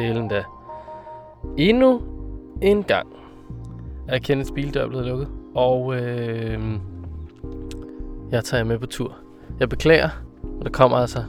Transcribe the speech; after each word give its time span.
delen 0.00 0.28
da. 0.28 0.44
Endnu 1.58 2.02
en 2.62 2.82
gang 2.82 3.08
er 4.08 4.18
Kenneths 4.18 4.52
bildør 4.52 4.88
blevet 4.88 5.06
lukket, 5.06 5.28
og 5.54 5.96
øh, 5.96 6.78
jeg 8.30 8.44
tager 8.44 8.64
med 8.64 8.78
på 8.78 8.86
tur. 8.86 9.16
Jeg 9.60 9.68
beklager, 9.68 10.08
men 10.42 10.62
der 10.62 10.70
kommer 10.70 10.96
altså 10.96 11.24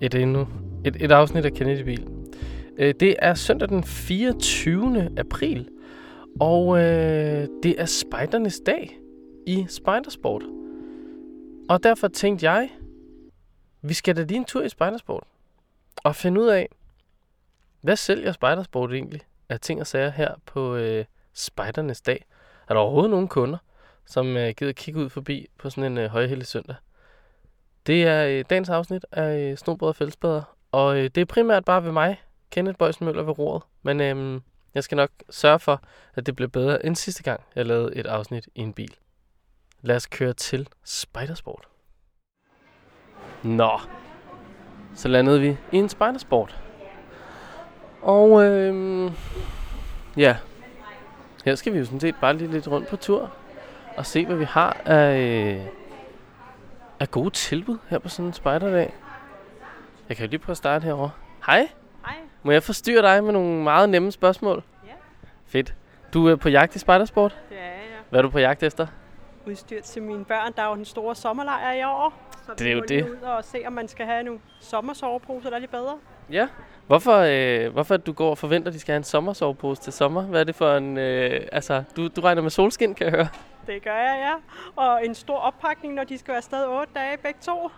et 0.00 0.14
endnu 0.14 0.46
et, 0.84 0.96
et 1.00 1.12
afsnit 1.12 1.44
af 1.44 1.52
Kennedy 1.52 1.84
Bil. 1.84 2.08
Øh, 2.78 2.94
det 3.00 3.14
er 3.18 3.34
søndag 3.34 3.68
den 3.68 3.84
24. 3.84 5.08
april, 5.18 5.68
og 6.40 6.78
øh, 6.78 7.48
det 7.62 7.74
er 7.78 7.84
spejdernes 7.84 8.60
dag 8.66 8.98
i 9.46 9.66
Spejdersport. 9.68 10.42
Og 11.68 11.82
derfor 11.82 12.08
tænkte 12.08 12.50
jeg, 12.50 12.70
vi 13.82 13.94
skal 13.94 14.16
da 14.16 14.22
lige 14.22 14.38
en 14.38 14.44
tur 14.44 14.62
i 14.62 14.68
Spejdersport 14.68 15.24
og 16.04 16.16
finde 16.16 16.40
ud 16.40 16.46
af, 16.46 16.68
hvad 17.86 17.96
sælger 17.96 18.32
Spejdersport 18.32 18.92
egentlig 18.92 19.20
af 19.48 19.60
ting 19.60 19.80
og 19.80 19.86
sager 19.86 20.10
her 20.10 20.34
på 20.46 20.76
øh, 20.76 21.04
Spejdernes 21.32 22.00
dag? 22.00 22.26
Er 22.68 22.74
der 22.74 22.80
overhovedet 22.80 23.10
nogen 23.10 23.28
kunder, 23.28 23.58
som 24.06 24.36
øh, 24.36 24.54
gider 24.56 24.72
kigge 24.72 25.00
ud 25.00 25.10
forbi 25.10 25.46
på 25.58 25.70
sådan 25.70 25.92
en 25.92 25.98
øh, 25.98 26.10
højheldig 26.10 26.46
søndag? 26.46 26.76
Det 27.86 28.06
er 28.06 28.26
øh, 28.26 28.44
dagens 28.50 28.68
afsnit 28.68 29.06
af 29.12 29.50
øh, 29.50 29.56
Snobrød 29.56 29.88
og 29.88 29.96
Fællesbader, 29.96 30.56
og 30.72 30.96
øh, 30.96 31.04
det 31.04 31.20
er 31.20 31.24
primært 31.24 31.64
bare 31.64 31.84
ved 31.84 31.92
mig, 31.92 32.22
Kenneth 32.50 32.78
Bøjsen 32.78 33.06
Møller 33.06 33.22
ved 33.22 33.38
roret. 33.38 33.62
Men 33.82 34.00
øh, 34.00 34.40
jeg 34.74 34.84
skal 34.84 34.96
nok 34.96 35.10
sørge 35.30 35.58
for, 35.58 35.82
at 36.14 36.26
det 36.26 36.36
bliver 36.36 36.48
bedre 36.48 36.86
end 36.86 36.96
sidste 36.96 37.22
gang, 37.22 37.40
jeg 37.54 37.66
lavede 37.66 37.96
et 37.96 38.06
afsnit 38.06 38.48
i 38.54 38.60
en 38.60 38.72
bil. 38.72 38.96
Lad 39.82 39.96
os 39.96 40.06
køre 40.06 40.32
til 40.32 40.68
Spejdersport. 40.84 41.68
Nå, 43.44 43.80
så 44.94 45.08
landede 45.08 45.40
vi 45.40 45.56
i 45.72 45.76
en 45.76 45.88
Spejdersport. 45.88 46.65
Og 48.06 48.44
øh, 48.44 49.10
ja, 50.16 50.36
her 51.44 51.54
skal 51.54 51.72
vi 51.72 51.78
jo 51.78 51.84
sådan 51.84 52.00
set 52.00 52.14
bare 52.20 52.34
lige 52.36 52.50
lidt 52.50 52.68
rundt 52.68 52.88
på 52.88 52.96
tur 52.96 53.30
og 53.96 54.06
se, 54.06 54.26
hvad 54.26 54.36
vi 54.36 54.44
har 54.44 54.76
af, 54.84 55.18
øh, 55.18 55.60
af 57.00 57.10
gode 57.10 57.30
tilbud 57.30 57.78
her 57.88 57.98
på 57.98 58.08
sådan 58.08 58.26
en 58.26 58.32
spejderdag. 58.32 58.94
Jeg 60.08 60.16
kan 60.16 60.26
jo 60.26 60.30
lige 60.30 60.40
prøve 60.40 60.52
at 60.52 60.56
starte 60.56 60.84
herovre. 60.84 61.10
Hej, 61.46 61.68
Hej. 62.06 62.14
må 62.42 62.52
jeg 62.52 62.62
forstyrre 62.62 63.02
dig 63.02 63.24
med 63.24 63.32
nogle 63.32 63.62
meget 63.62 63.88
nemme 63.88 64.12
spørgsmål? 64.12 64.62
Ja. 64.86 64.92
Fedt. 65.46 65.74
Du 66.14 66.28
er 66.28 66.36
på 66.36 66.48
jagt 66.48 66.76
i 66.76 66.78
spejdersport. 66.78 67.36
Det 67.48 67.58
er 67.58 67.62
jeg. 67.62 67.80
Hvad 68.10 68.20
er 68.20 68.22
du 68.22 68.30
på 68.30 68.38
jagt 68.38 68.62
efter? 68.62 68.86
Udstyr 69.46 69.82
til 69.82 70.02
mine 70.02 70.24
børn. 70.24 70.52
Der 70.56 70.62
er 70.62 70.68
jo 70.68 70.74
den 70.74 70.84
store 70.84 71.14
sommerlejr 71.14 71.72
i 71.72 71.82
år. 71.84 72.12
Så 72.46 72.52
Det 72.58 72.66
er 72.66 72.72
jo 72.72 72.82
det. 72.88 73.04
ud 73.10 73.16
og 73.22 73.44
se, 73.44 73.58
om 73.66 73.72
man 73.72 73.88
skal 73.88 74.06
have 74.06 74.22
nogle 74.22 74.40
sommersoveposer, 74.60 75.48
der 75.48 75.56
er 75.56 75.60
lidt 75.60 75.70
bedre. 75.70 75.98
Ja. 76.32 76.48
Hvorfor, 76.86 77.16
øh, 77.66 77.72
hvorfor 77.72 77.96
du 77.96 78.12
går 78.12 78.30
og 78.30 78.38
forventer, 78.38 78.68
at 78.68 78.74
de 78.74 78.80
skal 78.80 78.92
have 78.92 78.96
en 78.96 79.04
sommersovepose 79.04 79.82
til 79.82 79.92
sommer? 79.92 80.22
Hvad 80.22 80.40
er 80.40 80.44
det 80.44 80.54
for 80.54 80.76
en... 80.76 80.98
Øh, 80.98 81.40
altså, 81.52 81.82
du, 81.96 82.08
du 82.08 82.20
regner 82.20 82.42
med 82.42 82.50
solskin, 82.50 82.94
kan 82.94 83.06
jeg 83.06 83.14
høre. 83.14 83.28
Det 83.66 83.84
gør 83.84 83.94
jeg, 83.96 84.18
ja. 84.18 84.32
Og 84.82 85.06
en 85.06 85.14
stor 85.14 85.36
oppakning, 85.36 85.94
når 85.94 86.04
de 86.04 86.18
skal 86.18 86.28
være 86.28 86.36
afsted 86.36 86.64
8 86.66 86.92
dage 86.94 87.16
begge 87.16 87.38
to. 87.42 87.70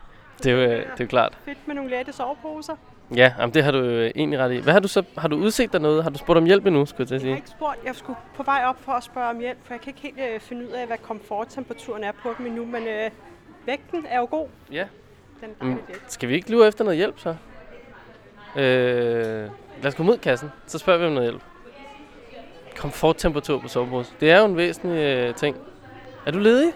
Det 0.43 0.47
er 0.47 0.57
jo, 0.57 0.61
øh, 0.61 0.69
det 0.71 0.85
er 0.85 0.95
jo 1.01 1.07
klart. 1.07 1.39
Fedt 1.45 1.59
med 1.67 1.75
nogle 1.75 1.91
lette 1.91 2.13
soveposer. 2.13 2.77
Ja, 3.17 3.33
jamen, 3.39 3.55
det 3.55 3.65
har 3.65 3.71
du 3.73 3.79
øh, 3.79 4.11
egentlig 4.17 4.39
ret 4.39 4.53
i. 4.53 4.57
Hvad 4.57 4.73
har 4.73 4.81
du 4.81 4.89
så... 4.89 5.03
Har 5.19 5.29
du 5.29 5.37
udset 5.37 5.73
dig 5.73 5.81
noget? 5.81 6.03
Har 6.03 6.11
du 6.11 6.19
spurgt 6.19 6.37
om 6.37 6.45
hjælp 6.45 6.67
endnu, 6.67 6.87
skulle 6.87 7.01
jeg 7.01 7.09
til 7.09 7.15
at 7.15 7.23
Jeg 7.23 7.29
har 7.31 7.35
sige? 7.35 7.37
ikke 7.37 7.51
spurgt. 7.51 7.79
Jeg 7.85 7.95
skulle 7.97 8.19
på 8.37 8.43
vej 8.43 8.63
op 8.67 8.77
for 8.81 8.93
at 8.93 9.03
spørge 9.05 9.31
om 9.31 9.39
hjælp, 9.39 9.59
for 9.65 9.75
jeg 9.75 9.81
kan 9.81 9.91
ikke 9.91 10.01
helt 10.19 10.35
øh, 10.35 10.41
finde 10.41 10.67
ud 10.67 10.71
af, 10.73 10.87
hvad 10.87 10.99
komforttemperaturen 10.99 12.05
er 12.05 12.13
på 12.23 12.35
dem 12.39 12.47
endnu. 12.47 12.65
Men 12.65 12.83
øh, 12.87 13.11
vægten 13.67 14.07
er 14.09 14.19
jo 14.19 14.27
god. 14.31 14.47
Ja. 14.73 14.85
Den 15.41 15.51
er 15.61 15.65
Mm. 15.65 15.79
Skal 16.09 16.29
vi 16.29 16.35
ikke 16.35 16.51
lure 16.51 16.69
efter 16.69 16.85
noget 16.85 16.97
hjælp, 16.97 17.19
så? 17.19 17.35
Øh, 18.57 19.51
lad 19.83 19.87
os 19.87 19.95
gå 19.95 20.03
mod 20.03 20.19
kassen. 20.19 20.53
Så 20.67 20.79
spørger 20.79 21.01
vi 21.01 21.07
om 21.07 21.13
noget 21.13 21.31
hjælp. 21.31 21.43
Komforttemperatur 22.77 23.59
på 23.61 23.69
sovepose. 23.69 24.13
Det 24.21 24.31
er 24.31 24.39
jo 24.39 24.45
en 24.45 24.57
væsentlig 24.57 24.99
øh, 24.99 25.35
ting. 25.35 25.57
Er 26.27 26.31
du 26.31 26.39
ledig? 26.39 26.73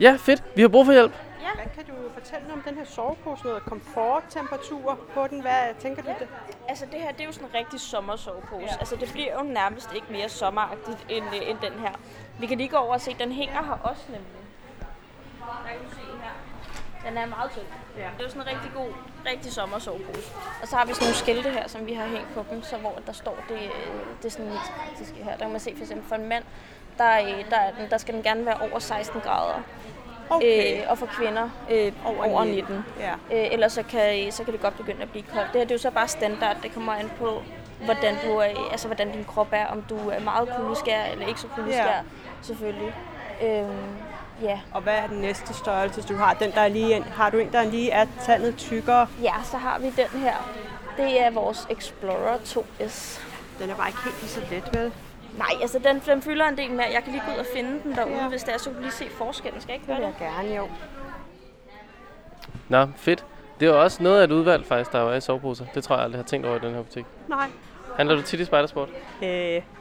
Ja. 0.00 0.10
Ja, 0.10 0.16
fedt. 0.20 0.44
Vi 0.56 0.62
har 0.62 0.68
brug 0.68 0.86
for 0.86 0.92
hjælp. 0.92 1.12
Hvad 1.54 1.84
kan 1.84 1.94
du 1.94 2.10
fortælle 2.14 2.46
noget 2.48 2.58
om 2.58 2.62
den 2.68 2.78
her 2.78 2.84
sovepose? 2.84 3.44
Noget 3.44 3.62
komforttemperatur 3.62 4.98
på 5.14 5.26
den? 5.30 5.40
Hvad 5.40 5.62
tænker 5.78 6.02
du 6.02 6.08
det? 6.20 6.28
Altså 6.68 6.86
det 6.92 7.00
her, 7.00 7.12
det 7.12 7.20
er 7.20 7.24
jo 7.24 7.32
sådan 7.32 7.48
en 7.48 7.54
rigtig 7.54 7.80
sommersovepose. 7.80 8.66
Ja. 8.66 8.76
Altså 8.80 8.96
det 8.96 9.10
bliver 9.12 9.32
jo 9.38 9.42
nærmest 9.42 9.92
ikke 9.94 10.06
mere 10.10 10.28
sommeragtigt 10.28 11.06
end, 11.08 11.24
øh, 11.34 11.50
end 11.50 11.58
den 11.62 11.72
her. 11.80 11.92
Vi 12.40 12.46
kan 12.46 12.58
lige 12.58 12.68
gå 12.68 12.76
over 12.76 12.94
og 12.94 13.00
se, 13.00 13.16
den 13.20 13.32
hænger 13.32 13.62
her 13.62 13.78
også 13.90 14.02
nemlig. 14.08 14.42
Der 15.40 15.46
kan 15.66 15.76
du 15.84 15.94
se. 15.94 16.11
Den 17.08 17.18
er 17.18 17.26
meget 17.26 17.50
tynd. 17.50 17.64
Ja. 17.96 18.02
Det 18.02 18.20
er 18.20 18.24
jo 18.24 18.28
sådan 18.28 18.42
en 18.42 18.48
rigtig 18.48 18.70
god, 18.74 18.88
rigtig 19.26 19.52
sommersovepose. 19.52 20.30
Og 20.62 20.68
så 20.68 20.76
har 20.76 20.84
vi 20.86 20.92
sådan 20.94 21.04
nogle 21.04 21.16
skilte 21.16 21.50
her, 21.50 21.68
som 21.68 21.86
vi 21.86 21.92
har 21.92 22.06
hængt 22.06 22.34
på 22.34 22.44
dem, 22.50 22.62
så 22.62 22.76
hvor 22.76 22.98
der 23.06 23.12
står 23.12 23.38
det, 23.48 23.54
øh, 23.54 23.92
det 24.18 24.24
er 24.24 24.30
sådan 24.30 24.46
mest 24.46 24.72
praktiske 24.78 25.24
her. 25.24 25.32
Der 25.32 25.38
kan 25.44 25.50
man 25.50 25.60
se 25.60 25.72
for 25.76 25.82
eksempel 25.82 26.08
for 26.08 26.14
en 26.14 26.28
mand, 26.28 26.44
der, 26.98 27.20
øh, 27.20 27.50
der, 27.50 27.56
er 27.56 27.70
den, 27.78 27.90
der 27.90 27.98
skal 27.98 28.14
den 28.14 28.22
gerne 28.22 28.46
være 28.46 28.56
over 28.60 28.78
16 28.78 29.20
grader. 29.20 29.60
Okay. 30.30 30.80
Øh, 30.82 30.90
og 30.90 30.98
for 30.98 31.06
kvinder 31.06 31.48
øh, 31.70 31.92
over, 32.04 32.24
over 32.24 32.44
19. 32.44 32.84
Ja. 33.00 33.12
Øh, 33.12 33.52
ellers 33.52 33.72
så 33.72 33.82
kan, 33.82 34.32
så 34.32 34.44
kan 34.44 34.52
det 34.52 34.60
godt 34.60 34.76
begynde 34.76 35.02
at 35.02 35.10
blive 35.10 35.24
koldt. 35.34 35.52
Det 35.52 35.60
her 35.60 35.64
det 35.64 35.70
er 35.70 35.74
jo 35.74 35.78
så 35.78 35.90
bare 35.90 36.08
standard. 36.08 36.56
Det 36.62 36.74
kommer 36.74 36.92
an 36.92 37.12
på, 37.18 37.42
hvordan, 37.84 38.14
du 38.26 38.36
er, 38.36 38.68
altså, 38.70 38.86
hvordan 38.88 39.12
din 39.12 39.24
krop 39.24 39.48
er. 39.52 39.66
Om 39.66 39.82
du 39.82 40.08
er 40.08 40.20
meget 40.20 40.48
kuldeskær 40.56 41.04
eller 41.04 41.26
ikke 41.26 41.40
så 41.40 41.46
kuldeskær, 41.48 41.86
Ja. 41.86 42.00
selvfølgelig. 42.42 42.94
Øhm, 43.42 43.96
ja. 44.42 44.60
Og 44.74 44.80
hvad 44.82 44.94
er 44.94 45.06
den 45.06 45.18
næste 45.18 45.54
størrelse, 45.54 46.02
du 46.02 46.16
har? 46.16 46.34
Den, 46.34 46.50
der 46.52 46.60
er 46.60 46.68
lige 46.68 47.02
har 47.02 47.30
du 47.30 47.38
en, 47.38 47.52
der 47.52 47.62
lige 47.64 47.90
er 47.90 48.06
tandet 48.22 48.56
tykkere? 48.56 49.06
ja, 49.22 49.34
så 49.44 49.56
har 49.56 49.78
vi 49.78 49.86
den 49.90 50.20
her. 50.20 50.34
Det 50.96 51.20
er 51.20 51.30
vores 51.30 51.66
Explorer 51.70 52.36
2S. 52.38 53.20
Den 53.58 53.70
er 53.70 53.74
bare 53.76 53.88
ikke 53.88 54.00
helt 54.04 54.20
lige 54.20 54.30
så 54.30 54.40
let, 54.50 54.80
vel? 54.80 54.92
Nej, 55.38 55.48
altså 55.62 55.78
den, 55.78 56.02
den 56.06 56.22
fylder 56.22 56.48
en 56.48 56.56
del 56.56 56.70
mere. 56.70 56.86
Jeg 56.94 57.02
kan 57.02 57.12
lige 57.12 57.22
gå 57.26 57.32
ud 57.32 57.38
og 57.38 57.46
finde 57.54 57.82
den 57.82 57.96
derude, 57.96 58.22
Ja. 58.22 58.28
hvis 58.28 58.42
det 58.42 58.54
er, 58.54 58.58
så 58.58 58.64
kan 58.64 58.74
du 58.74 58.80
lige 58.80 58.92
se 58.92 59.04
forskellen. 59.10 59.60
Skal 59.60 59.72
jeg 59.72 59.74
ikke 59.80 59.86
Det 59.92 59.96
gøre 59.98 60.06
vil 60.06 60.14
det? 60.14 60.20
jeg 60.20 60.44
gerne, 60.44 60.56
jo. 60.56 60.68
Nå, 62.68 62.86
fedt. 62.96 63.24
Det 63.60 63.68
er 63.68 63.72
jo 63.72 63.82
også 63.82 64.02
noget 64.02 64.20
af 64.20 64.24
et 64.24 64.30
udvalg, 64.32 64.66
faktisk, 64.66 64.92
der 64.92 65.10
er 65.10 65.14
i 65.14 65.20
soveposer. 65.20 65.64
Det 65.74 65.84
tror 65.84 65.94
jeg 65.96 66.04
aldrig 66.04 66.18
har 66.18 66.24
tænkt 66.24 66.46
over 66.46 66.56
i 66.56 66.58
den 66.60 66.74
her 66.74 66.82
butik. 66.82 67.06
Nej. 67.28 67.46
Handler 67.96 68.16
du 68.16 68.22
tit 68.22 68.40
i 68.40 68.44
spejdersport? 68.44 68.88
Øh, 69.22 69.28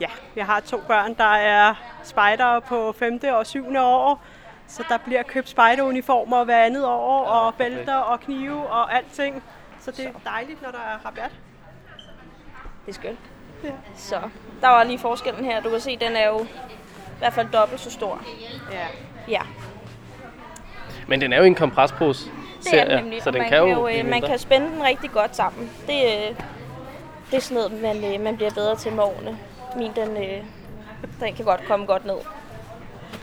ja, 0.01 0.07
jeg 0.35 0.45
har 0.45 0.59
to 0.59 0.78
børn, 0.88 1.13
der 1.13 1.23
er 1.34 1.73
spejdere 2.03 2.61
på 2.61 2.91
5. 2.91 3.19
og 3.23 3.45
7. 3.47 3.66
år. 3.78 4.22
Så 4.71 4.83
der 4.89 4.97
bliver 4.97 5.23
købt 5.23 5.49
spejderuniformer 5.49 6.43
hver 6.43 6.63
andet 6.63 6.85
år, 6.85 7.25
og 7.25 7.55
bælter 7.55 7.95
og 7.95 8.19
knive 8.19 8.67
og 8.67 8.95
alting. 8.95 9.43
Så 9.79 9.91
det 9.91 10.05
er 10.05 10.11
dejligt, 10.25 10.61
når 10.61 10.71
der 10.71 10.77
er 10.77 11.05
rabat. 11.05 11.31
Det 12.85 12.91
er 12.91 12.93
skønt. 12.93 13.19
Ja. 13.63 13.69
Så 13.95 14.21
der 14.61 14.67
var 14.67 14.83
lige 14.83 14.99
forskellen 14.99 15.45
her. 15.45 15.61
Du 15.61 15.69
kan 15.69 15.79
se, 15.79 15.97
den 15.97 16.15
er 16.15 16.27
jo 16.27 16.39
i 16.43 17.17
hvert 17.19 17.33
fald 17.33 17.47
dobbelt 17.53 17.81
så 17.81 17.91
stor. 17.91 18.21
Ja. 18.71 18.87
Ja, 19.27 19.41
Men 21.07 21.21
den 21.21 21.33
er 21.33 21.37
jo 21.37 21.43
en 21.43 21.55
komprespose. 21.55 22.29
det 22.63 22.79
er 22.81 22.85
den 22.85 23.03
nemlig. 23.03 23.23
Så 23.23 23.31
den 23.31 23.41
man 23.41 23.49
kan 23.49 23.57
jo 23.57 23.87
øh, 23.87 24.05
man 24.05 24.21
kan 24.21 24.39
spænde 24.39 24.67
den 24.67 24.83
rigtig 24.83 25.11
godt 25.11 25.35
sammen. 25.35 25.71
Det, 25.87 26.03
øh, 26.05 26.35
det 27.31 27.37
er 27.37 27.41
sådan 27.41 27.55
noget, 27.55 27.81
man, 27.81 28.13
øh, 28.13 28.21
man 28.21 28.35
bliver 28.35 28.51
bedre 28.51 28.75
til 28.75 28.93
med 28.93 29.03
årene. 29.03 29.37
Min, 29.77 29.91
den, 29.95 30.17
øh, 30.17 30.43
den 31.19 31.35
kan 31.35 31.46
godt 31.46 31.61
komme 31.67 31.85
godt 31.85 32.05
ned. 32.05 32.17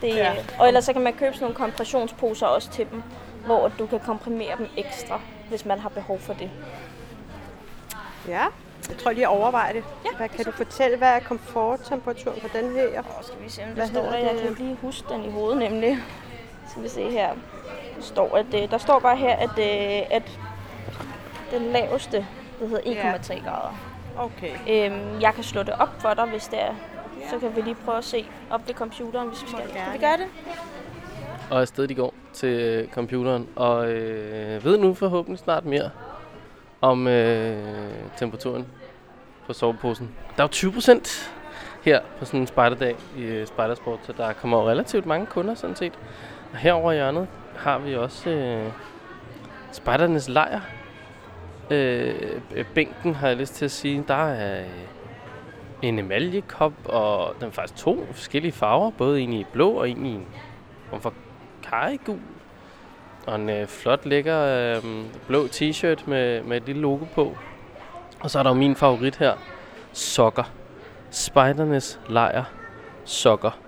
Det, 0.01 0.09
Ja. 0.09 0.17
ja. 0.17 0.35
Og 0.59 0.69
ellers 0.69 0.85
så 0.85 0.93
kan 0.93 1.03
man 1.03 1.13
købe 1.13 1.35
sådan 1.35 1.45
nogle 1.45 1.55
kompressionsposer 1.57 2.47
også 2.47 2.71
til 2.71 2.87
dem, 2.91 3.03
hvor 3.47 3.69
du 3.79 3.87
kan 3.87 4.01
komprimere 4.01 4.57
dem 4.59 4.69
ekstra, 4.77 5.21
hvis 5.49 5.65
man 5.65 5.79
har 5.79 5.89
behov 5.89 6.19
for 6.19 6.33
det. 6.33 6.51
Ja, 8.29 8.45
jeg 8.89 8.97
tror 8.99 9.11
lige 9.11 9.25
at 9.25 9.29
overveje 9.31 9.73
det. 9.73 9.85
Ja, 10.05 10.17
Hvad 10.17 10.29
kan 10.29 10.45
du 10.45 10.51
fortælle, 10.51 10.97
hvad 10.97 11.09
er 11.09 11.21
komforttemperaturen 11.21 12.41
på 12.41 12.49
den 12.59 12.73
her? 12.73 12.99
Og 12.99 13.25
skal 13.25 13.37
vi 13.45 13.51
se, 13.51 13.63
om 13.63 13.69
Hvad 13.69 13.87
der 13.87 13.93
står 13.93 14.03
der. 14.03 14.17
Jeg 14.19 14.39
kan 14.43 14.55
lige 14.59 14.77
huske 14.83 15.09
den 15.15 15.25
i 15.25 15.31
hovedet 15.31 15.59
nemlig. 15.59 15.99
Skal 16.71 16.83
vi 16.83 16.89
se 16.89 17.11
her. 17.11 17.29
Der 17.97 18.03
står, 18.03 18.37
at, 18.37 18.47
øh, 18.55 18.71
der 18.71 18.79
står 18.79 18.99
bare 18.99 19.17
her, 19.17 19.37
at, 19.37 19.59
øh, 19.59 20.07
at 20.11 20.39
den 21.51 21.63
laveste, 21.63 22.27
det 22.61 22.69
hedder 22.69 22.83
1,3 23.19 23.45
grader. 23.45 23.75
Okay. 24.19 24.53
Øhm, 24.69 25.21
jeg 25.21 25.35
kan 25.35 25.45
slå 25.45 25.63
det 25.63 25.75
op 25.81 25.89
for 25.99 26.15
dig, 26.15 26.25
hvis 26.25 26.47
det 26.47 26.63
er. 26.63 26.75
Så 27.31 27.39
kan 27.39 27.57
vi 27.57 27.61
lige 27.61 27.77
prøve 27.85 27.99
at 27.99 28.05
se 28.05 28.27
op 28.51 28.69
ved 28.69 28.75
computeren, 28.75 29.29
hvis 29.29 29.43
vi 29.43 29.49
skal. 29.49 29.59
gerne. 29.59 29.85
Kan 29.85 29.93
vi 29.93 29.99
gøre 29.99 30.17
det? 30.17 30.27
Og 31.51 31.61
afsted 31.61 31.89
de 31.89 31.95
går 31.95 32.15
til 32.33 32.49
øh, 32.49 32.89
computeren, 32.89 33.49
og 33.57 33.91
øh, 33.91 34.65
ved 34.65 34.79
nu 34.79 34.95
forhåbentlig 34.95 35.39
snart 35.39 35.65
mere 35.65 35.91
om 36.81 37.07
øh, 37.07 37.57
temperaturen 38.17 38.67
på 39.47 39.53
soveposen. 39.53 40.11
Der 40.37 40.43
er 40.43 40.45
jo 40.45 40.49
20 40.49 40.73
procent 40.73 41.33
her 41.83 42.01
på 42.19 42.25
sådan 42.25 42.41
en 42.41 42.47
spejderdag 42.47 42.97
i 43.17 43.23
øh, 43.23 43.47
Spejdersport, 43.47 43.99
så 44.03 44.13
der 44.13 44.33
kommer 44.33 44.59
jo 44.59 44.69
relativt 44.69 45.07
mange 45.07 45.27
kunder 45.27 45.55
sådan 45.55 45.77
set. 45.77 45.93
Og 46.53 46.59
herover 46.59 46.93
i 46.93 46.95
hjørnet 46.95 47.29
har 47.57 47.79
vi 47.79 47.97
også 47.97 48.31
øh, 48.31 48.73
spejdernes 49.73 50.29
lejr. 50.29 50.61
Øh, 51.71 52.41
bænken 52.75 53.15
har 53.15 53.29
jeg 53.29 53.37
lyst 53.37 53.55
til 53.55 53.65
at 53.65 53.71
sige. 53.71 54.05
Der 54.09 54.15
er 54.15 54.61
øh, 54.61 54.67
en 55.83 55.99
emaljekop, 55.99 56.73
og 56.85 57.35
den 57.41 57.49
er 57.49 57.53
faktisk 57.53 57.85
to 57.85 58.07
forskellige 58.13 58.53
farver. 58.53 58.91
Både 58.91 59.21
en 59.21 59.33
i 59.33 59.45
blå 59.53 59.71
og 59.71 59.91
en 59.91 60.07
i 60.07 60.15
en 60.15 60.27
form 60.91 61.01
for 61.01 61.15
kajgul. 61.63 62.19
Og 63.27 63.35
en 63.35 63.51
øh, 63.51 63.67
flot, 63.67 64.07
lækker 64.07 64.41
øh, 64.41 64.85
blå 65.27 65.47
t-shirt 65.47 66.11
med, 66.11 66.43
med 66.43 66.57
et 66.57 66.67
lille 66.67 66.83
logo 66.83 67.05
på. 67.15 67.37
Og 68.21 68.31
så 68.31 68.39
er 68.39 68.43
der 68.43 68.51
jo 68.51 68.55
min 68.55 68.77
favorit 68.77 69.17
her. 69.17 69.35
Sokker. 69.93 70.53
Spejdernes 71.11 72.01
lejr 72.09 72.45
sokker. 73.05 73.59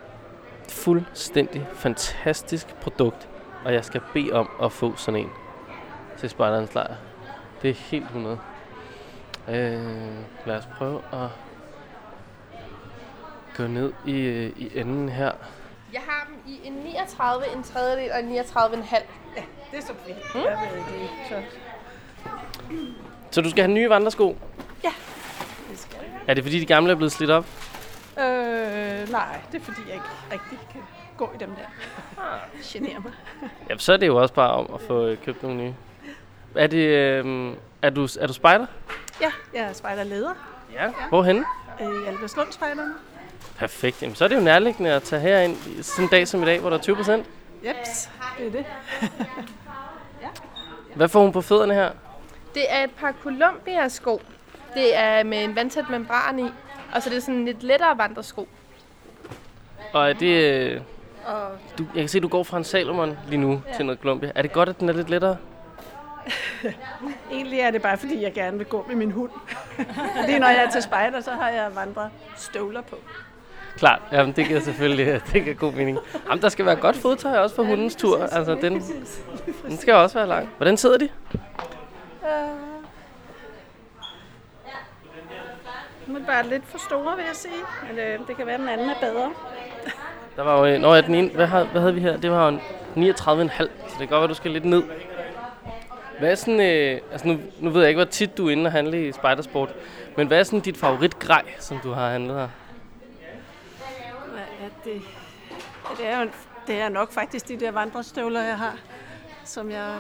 Fuldstændig 0.68 1.66
fantastisk 1.72 2.76
produkt. 2.76 3.28
Og 3.64 3.72
jeg 3.72 3.84
skal 3.84 4.00
bede 4.12 4.32
om 4.32 4.48
at 4.62 4.72
få 4.72 4.96
sådan 4.96 5.20
en 5.20 5.30
til 6.18 6.30
Spejdernes 6.30 6.74
lejr. 6.74 6.94
Det 7.62 7.70
er 7.70 7.74
helt 7.74 8.04
100. 8.04 8.38
Øh, 9.48 9.54
lad 10.46 10.56
os 10.56 10.68
prøve 10.78 11.00
at 11.12 11.28
gå 13.60 13.66
ned 13.66 13.92
i, 14.06 14.12
i 14.56 14.70
enden 14.74 15.08
her. 15.08 15.32
Jeg 15.92 16.00
har 16.08 16.26
dem 16.28 16.36
i 16.54 16.60
en 16.64 16.72
39, 16.72 17.44
en 17.56 17.62
tredjedel 17.62 18.10
og 18.12 18.20
en 18.20 18.38
39,5. 18.38 19.02
Det 19.70 19.78
er 19.78 19.80
så 19.80 19.92
fint. 20.06 20.18
Mm. 20.34 20.40
Jeg 20.40 20.68
ved 20.72 20.78
ikke, 20.78 20.90
lige. 20.98 21.10
så 21.28 21.42
Så 23.30 23.40
du 23.40 23.50
skal 23.50 23.64
have 23.64 23.74
nye 23.74 23.90
vandresko? 23.90 24.36
det 25.70 25.78
skal 25.78 25.98
jeg. 26.02 26.20
Er 26.26 26.34
det 26.34 26.44
fordi 26.44 26.60
de 26.60 26.66
gamle 26.66 26.90
er 26.92 26.94
blevet 26.96 27.12
slidt 27.12 27.30
op? 27.30 27.46
Øh, 28.18 28.24
nej, 29.10 29.40
det 29.52 29.60
er 29.60 29.64
fordi, 29.64 29.80
jeg 29.86 29.94
ikke 29.94 30.06
rigtig 30.32 30.58
kan 30.72 30.80
gå 31.16 31.30
i 31.34 31.38
dem 31.40 31.48
der. 31.50 31.62
Generer 32.64 33.00
mig. 33.00 33.12
Ja, 33.70 33.78
så 33.78 33.92
er 33.92 33.96
det 33.96 34.06
jo 34.06 34.16
også 34.16 34.34
bare 34.34 34.50
om 34.50 34.74
at 34.74 34.80
få 34.80 35.06
øh, 35.06 35.18
købt 35.24 35.42
nogle 35.42 35.58
nye. 35.58 35.74
Er 36.54 36.66
det, 36.66 36.78
øh, 36.86 37.54
er 37.82 37.90
du, 37.90 38.08
er 38.20 38.26
du 38.26 38.32
spejder? 38.32 38.66
Ja, 39.20 39.30
jeg 39.54 39.62
er 39.62 39.72
spejderleder 39.72 40.30
Ja. 40.72 40.92
Hvorhenne? 41.08 41.44
øh, 41.80 41.86
i 42.04 42.06
Alberslund 42.08 42.52
Spejderne. 42.52 42.94
Perfekt. 43.60 44.02
Jamen, 44.02 44.14
så 44.14 44.24
er 44.24 44.28
det 44.28 44.36
jo 44.36 44.40
nærliggende 44.40 44.90
at 44.92 45.02
tage 45.02 45.22
herind 45.22 45.82
sådan 45.82 46.04
en 46.04 46.10
dag 46.10 46.28
som 46.28 46.42
i 46.42 46.46
dag, 46.46 46.60
hvor 46.60 46.70
der 46.70 46.76
er 46.76 46.82
20 46.82 46.96
procent. 46.96 47.26
Jeps, 47.66 48.10
det 48.38 48.46
er 48.46 48.50
det. 48.50 48.64
Hvad 50.96 51.08
får 51.08 51.22
hun 51.22 51.32
på 51.32 51.40
fødderne 51.40 51.74
her? 51.74 51.90
Det 52.54 52.62
er 52.68 52.84
et 52.84 52.90
par 52.90 53.14
Columbia-sko. 53.22 54.22
Det 54.74 54.96
er 54.96 55.22
med 55.22 55.44
en 55.44 55.56
vandtæt 55.56 55.84
membran 55.90 56.38
i. 56.38 56.50
Og 56.94 57.02
så 57.02 57.10
er 57.10 57.14
det 57.14 57.22
sådan 57.22 57.44
lidt 57.44 57.62
lettere 57.62 57.98
vandresko. 57.98 58.48
Og 59.92 60.08
er 60.08 60.12
det... 60.12 60.52
Øh, 60.52 60.80
Og 61.26 61.50
du, 61.78 61.84
jeg 61.94 62.02
kan 62.02 62.08
se, 62.08 62.18
at 62.18 62.22
du 62.22 62.28
går 62.28 62.42
fra 62.42 62.58
en 62.58 62.64
Salomon 62.64 63.18
lige 63.28 63.40
nu 63.40 63.62
ja. 63.68 63.76
til 63.76 63.86
noget 63.86 64.00
Columbia. 64.00 64.32
Er 64.34 64.42
det 64.42 64.52
godt, 64.52 64.68
at 64.68 64.80
den 64.80 64.88
er 64.88 64.92
lidt 64.92 65.10
lettere? 65.10 65.36
egentlig 67.32 67.60
er 67.60 67.70
det 67.70 67.82
bare 67.82 67.98
fordi, 67.98 68.22
jeg 68.22 68.32
gerne 68.32 68.58
vil 68.58 68.66
gå 68.66 68.84
med 68.88 68.96
min 68.96 69.10
hund. 69.10 69.30
Fordi 70.20 70.38
når 70.38 70.48
jeg 70.48 70.64
er 70.64 70.70
til 70.70 70.82
spejder, 70.82 71.20
så 71.20 71.30
har 71.30 71.48
jeg 71.48 71.74
vandret 71.74 72.10
støvler 72.36 72.80
på. 72.80 72.96
Klart, 73.80 74.02
jamen 74.12 74.36
det 74.36 74.46
giver 74.46 74.60
selvfølgelig 74.60 75.20
det 75.32 75.44
giver 75.44 75.54
god 75.54 75.72
mening. 75.72 75.98
Jamen, 76.28 76.42
der 76.42 76.48
skal 76.48 76.66
være 76.66 76.76
godt 76.76 76.96
fodtøj 76.96 77.38
også 77.38 77.56
for 77.56 77.62
hundens 77.62 77.96
tur. 77.96 78.22
Altså, 78.22 78.54
den, 78.54 78.82
den 79.68 79.76
skal 79.76 79.94
også 79.94 80.18
være 80.18 80.28
lang. 80.28 80.48
Hvordan 80.56 80.76
sidder 80.76 80.98
de? 80.98 81.04
Øh, 81.04 81.10
nu 86.06 86.14
er 86.14 86.18
de 86.18 86.24
bare 86.26 86.46
lidt 86.48 86.62
for 86.66 86.78
store, 86.78 87.16
vil 87.16 87.24
jeg 87.26 87.36
sige. 87.36 87.52
Men 87.88 87.98
øh, 87.98 88.18
det 88.28 88.36
kan 88.36 88.46
være, 88.46 88.54
at 88.54 88.60
den 88.60 88.68
anden 88.68 88.90
er 88.90 88.94
bedre. 89.00 89.30
Der 90.36 90.42
var 90.42 90.58
jo... 90.58 90.74
øh, 90.74 90.80
Nå, 90.80 90.94
ja, 90.94 91.00
den 91.00 91.14
ene, 91.14 91.28
hvad, 91.28 91.46
har, 91.46 91.64
hvad 91.64 91.80
havde 91.80 91.94
vi 91.94 92.00
her? 92.00 92.16
Det 92.16 92.30
var 92.30 92.50
jo 92.50 92.58
en 92.96 93.10
39,5, 93.10 93.18
så 93.18 93.68
det 93.88 93.98
kan 93.98 94.08
godt 94.08 94.20
være, 94.20 94.28
du 94.28 94.34
skal 94.34 94.50
lidt 94.50 94.64
ned. 94.64 94.82
Hvad 96.18 96.30
er 96.30 96.34
sådan... 96.34 96.60
Øh, 96.60 97.00
altså 97.12 97.28
nu, 97.28 97.38
nu 97.60 97.70
ved 97.70 97.80
jeg 97.80 97.88
ikke, 97.88 97.98
hvor 97.98 98.10
tit 98.10 98.38
du 98.38 98.46
er 98.48 98.52
inde 98.52 98.68
og 98.68 98.72
handle 98.72 99.08
i 99.08 99.12
Spidersport, 99.12 99.74
men 100.16 100.26
hvad 100.26 100.38
er 100.38 100.42
sådan 100.42 100.60
dit 100.60 100.76
favoritgrej, 100.76 101.42
som 101.58 101.78
du 101.82 101.92
har 101.92 102.10
handlet 102.10 102.36
her? 102.36 102.48
Det? 104.84 105.02
Det 105.98 106.06
er 106.06 106.20
jo 106.20 106.28
det 106.66 106.80
er 106.80 106.88
nok 106.88 107.12
faktisk 107.12 107.48
de 107.48 107.60
der 107.60 107.70
vandrestøvler, 107.70 108.42
jeg 108.42 108.58
har, 108.58 108.76
som 109.44 109.70
jeg 109.70 109.96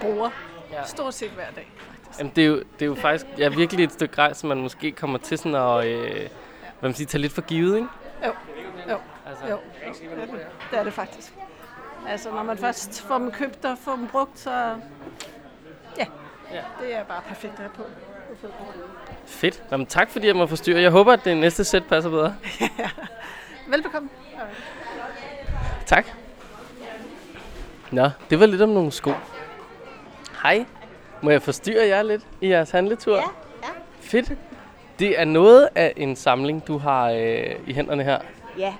bruger 0.00 0.30
Ja. 0.72 0.84
stort 0.86 1.14
set 1.14 1.30
hver 1.30 1.50
dag. 1.56 1.72
Jamen, 2.18 2.32
det 2.36 2.44
er 2.44 2.48
jo, 2.48 2.56
det 2.56 2.82
er 2.82 2.86
jo 2.86 2.94
faktisk 2.94 3.26
ja, 3.38 3.48
virkelig 3.48 3.84
et 3.84 3.92
stykke 3.92 4.14
grej, 4.14 4.32
som 4.32 4.48
man 4.48 4.58
måske 4.60 4.92
kommer 4.92 5.18
til 5.18 5.38
sådan 5.38 5.54
at 5.54 5.86
øh, 5.86 6.10
hvad 6.80 6.88
man 6.90 6.94
siger, 6.94 7.08
tage 7.08 7.20
lidt 7.22 7.32
for 7.32 7.42
givet, 7.42 7.76
ikke? 7.76 7.88
Jo, 8.26 8.32
jo, 8.90 8.98
Altså, 9.26 9.46
jo. 9.46 9.58
Det 10.00 10.12
er 10.22 10.26
det, 10.26 10.46
det, 10.70 10.78
er 10.78 10.84
det 10.84 10.92
faktisk. 10.92 11.34
Altså, 12.08 12.30
når 12.30 12.42
man 12.42 12.58
først 12.58 13.02
får 13.02 13.18
dem 13.18 13.30
købt 13.32 13.64
og 13.64 13.78
får 13.78 13.96
dem 13.96 14.06
brugt, 14.08 14.38
så... 14.38 14.50
Ja, 15.98 16.06
Ja. 16.52 16.62
det 16.80 16.94
er 16.94 17.04
bare 17.04 17.22
perfekt 17.28 17.52
at 17.52 17.58
have 17.58 17.70
på. 17.76 17.82
Fedt. 19.26 19.62
Jamen, 19.70 19.86
tak 19.86 20.10
fordi 20.10 20.26
jeg 20.26 20.36
må 20.36 20.46
forstyrre. 20.46 20.80
Jeg 20.80 20.90
håber, 20.90 21.12
at 21.12 21.24
det 21.24 21.36
næste 21.36 21.64
sæt 21.64 21.84
passer 21.88 22.10
bedre. 22.10 22.36
Velbekomme. 23.66 24.08
Tak. 25.86 26.06
Nå, 27.90 28.10
det 28.30 28.40
var 28.40 28.46
lidt 28.46 28.62
om 28.62 28.68
nogle 28.68 28.92
sko. 28.92 29.10
Hej. 30.42 30.64
Må 31.22 31.30
jeg 31.30 31.42
forstyrre 31.42 31.86
jer 31.86 32.02
lidt 32.02 32.22
i 32.40 32.48
jeres 32.48 32.70
handletur? 32.70 33.16
Ja, 33.16 33.22
ja. 33.62 33.68
Fedt. 34.00 34.32
Det 34.98 35.20
er 35.20 35.24
noget 35.24 35.68
af 35.74 35.92
en 35.96 36.16
samling, 36.16 36.66
du 36.66 36.78
har 36.78 37.10
øh, 37.10 37.50
i 37.66 37.74
hænderne 37.74 38.04
her. 38.04 38.18
Ja, 38.58 38.74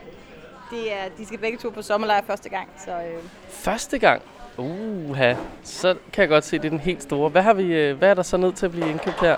det 0.71 0.93
er, 0.93 1.09
de 1.19 1.27
skal 1.27 1.39
begge 1.39 1.59
to 1.59 1.71
på 1.71 1.83
sommerlejr 1.83 2.23
første 2.27 2.49
gang, 2.49 2.69
så 2.85 2.91
øh, 2.91 3.23
Første 3.49 3.99
gang. 3.99 4.23
Uha, 4.59 5.35
så 5.63 5.97
kan 6.13 6.23
jeg 6.23 6.29
godt 6.29 6.45
se, 6.45 6.57
at 6.57 6.63
det 6.63 6.69
er 6.69 6.71
den 6.71 6.81
helt 6.81 7.03
store. 7.03 7.29
Hvad, 7.29 7.43
har 7.43 7.55
vi, 7.55 7.65
øh, 7.65 7.99
hvad 7.99 8.11
er 8.11 8.15
der 8.15 8.23
så 8.23 8.37
nødt 8.37 8.57
til 8.57 8.67
at 8.67 8.73
blive 8.73 8.91
indkøbt 8.91 9.21
her? 9.21 9.37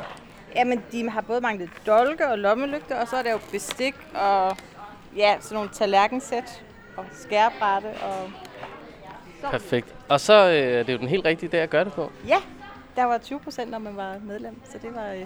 jamen, 0.56 0.82
de 0.92 1.10
har 1.10 1.20
både 1.20 1.40
manglet 1.40 1.70
dolke 1.86 2.28
og 2.28 2.38
lommelygter, 2.38 3.00
og 3.00 3.08
så 3.08 3.16
er 3.16 3.22
der 3.22 3.30
jo 3.30 3.38
bestik 3.52 3.94
og 4.14 4.56
ja, 5.16 5.36
sådan 5.40 5.54
nogle 5.56 5.70
tallerkensæt 5.72 6.64
og 6.96 7.04
skærebrætte 7.12 7.86
og 7.86 8.30
Perfekt. 9.50 9.94
Og 10.08 10.20
så 10.20 10.32
øh, 10.48 10.54
er 10.78 10.82
det 10.82 10.92
jo 10.92 10.98
den 10.98 11.08
helt 11.08 11.24
rigtige 11.24 11.48
dag 11.48 11.60
at 11.60 11.70
gøre 11.70 11.84
det 11.84 11.92
på. 11.92 12.10
ja, 12.28 12.36
der 12.96 13.04
var 13.04 13.18
20 13.18 13.40
procent, 13.40 13.70
når 13.70 13.78
man 13.78 13.96
var 13.96 14.14
medlem, 14.22 14.60
så 14.64 14.78
det 14.82 14.94
var... 14.94 15.06
Øh, 15.12 15.20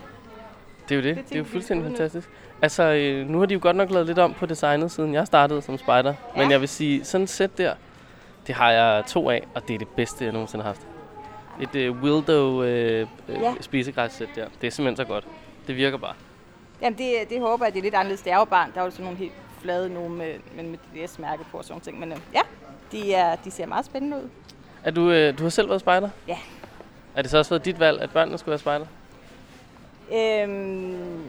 Det 0.88 0.90
er 0.90 0.96
jo 0.96 1.02
det. 1.02 1.04
Det 1.04 1.16
Det, 1.16 1.28
det 1.28 1.34
er 1.34 1.38
jo 1.38 1.44
fuldstændig 1.44 1.86
fantastisk. 1.86 2.30
Altså, 2.62 2.82
øh, 2.82 3.28
nu 3.28 3.38
har 3.38 3.46
de 3.46 3.54
jo 3.54 3.60
godt 3.62 3.76
nok 3.76 3.90
lavet 3.90 4.06
lidt 4.06 4.18
om 4.18 4.34
på 4.34 4.46
designet, 4.46 4.90
siden 4.90 5.14
jeg 5.14 5.26
startede 5.26 5.62
som 5.62 5.78
spejder. 5.78 6.14
Ja. 6.36 6.42
Men 6.42 6.50
jeg 6.50 6.60
vil 6.60 6.68
sige, 6.68 7.04
sådan 7.04 7.22
et 7.22 7.30
sæt 7.30 7.58
der, 7.58 7.74
det 8.46 8.54
har 8.54 8.70
jeg 8.70 9.04
to 9.06 9.30
af, 9.30 9.46
og 9.54 9.68
det 9.68 9.74
er 9.74 9.78
det 9.78 9.88
bedste, 9.88 10.24
jeg 10.24 10.32
nogensinde 10.32 10.62
har 10.64 10.70
haft. 10.70 10.86
Et 11.60 11.74
øh, 11.74 12.02
Wildo 12.02 12.62
øh, 12.62 13.06
øh, 13.28 13.40
Ja. 13.42 13.54
spisegræssæt 13.60 14.28
der. 14.36 14.46
Det 14.60 14.66
er 14.66 14.70
simpelthen 14.70 14.96
så 15.06 15.12
godt. 15.12 15.26
Det 15.66 15.76
virker 15.76 15.98
bare. 15.98 16.14
jamen, 16.82 16.98
det, 16.98 17.14
det 17.30 17.40
håber 17.40 17.64
jeg, 17.64 17.72
det 17.74 17.78
er 17.78 17.82
lidt 17.82 17.94
anderledes. 17.94 18.22
Det 18.22 18.32
er 18.32 18.36
jo 18.38 18.44
barn, 18.44 18.70
der 18.74 18.80
er 18.80 18.84
jo 18.84 18.90
sådan 18.90 19.04
nogle 19.04 19.18
helt 19.18 19.32
flade 19.62 19.94
nogle 19.94 20.14
med, 20.16 20.34
med, 20.54 20.64
med 20.64 20.78
DDS-mærke 20.78 21.44
på 21.50 21.58
og 21.58 21.64
sådan 21.64 21.80
ting. 21.80 21.98
Men 22.00 22.12
øh, 22.12 22.18
ja, 22.34 22.40
de, 22.92 23.14
er, 23.14 23.36
de 23.36 23.50
ser 23.50 23.66
meget 23.66 23.84
spændende 23.84 24.16
ud. 24.16 24.28
Er 24.84 24.90
du, 24.90 25.10
øh, 25.10 25.38
du 25.38 25.42
har 25.42 25.50
selv 25.50 25.68
været 25.68 25.80
spejder? 25.80 26.08
Ja. 26.28 26.38
Er 27.14 27.22
det 27.22 27.30
så 27.30 27.38
også 27.38 27.50
været 27.50 27.64
dit 27.64 27.80
valg, 27.80 28.00
at 28.00 28.10
børnene 28.10 28.38
skulle 28.38 28.50
være 28.50 28.58
spejder? 28.58 28.86
Øhm, 30.12 31.24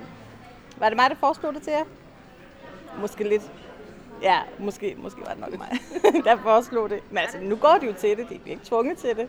var 0.78 0.90
det 0.90 0.96
mig, 0.98 1.10
der 1.10 1.16
foreslog 1.16 1.54
det 1.54 1.62
til 1.62 1.72
jer? 1.72 1.84
Måske 2.98 3.30
lidt. 3.30 3.52
Ja, 4.22 4.40
måske, 4.60 4.96
måske 4.98 5.22
var 5.22 5.34
det 5.34 5.40
nok 5.40 5.58
mig, 5.58 5.70
der 6.26 6.38
foreslog 6.38 6.90
det. 6.90 7.00
Men 7.10 7.18
altså, 7.18 7.38
nu 7.42 7.56
går 7.56 7.78
de 7.82 7.86
jo 7.86 7.94
til 7.94 8.18
det. 8.18 8.30
De 8.30 8.36
er 8.36 8.40
ikke 8.46 8.66
tvunget 8.66 8.98
til 8.98 9.10
det. 9.10 9.28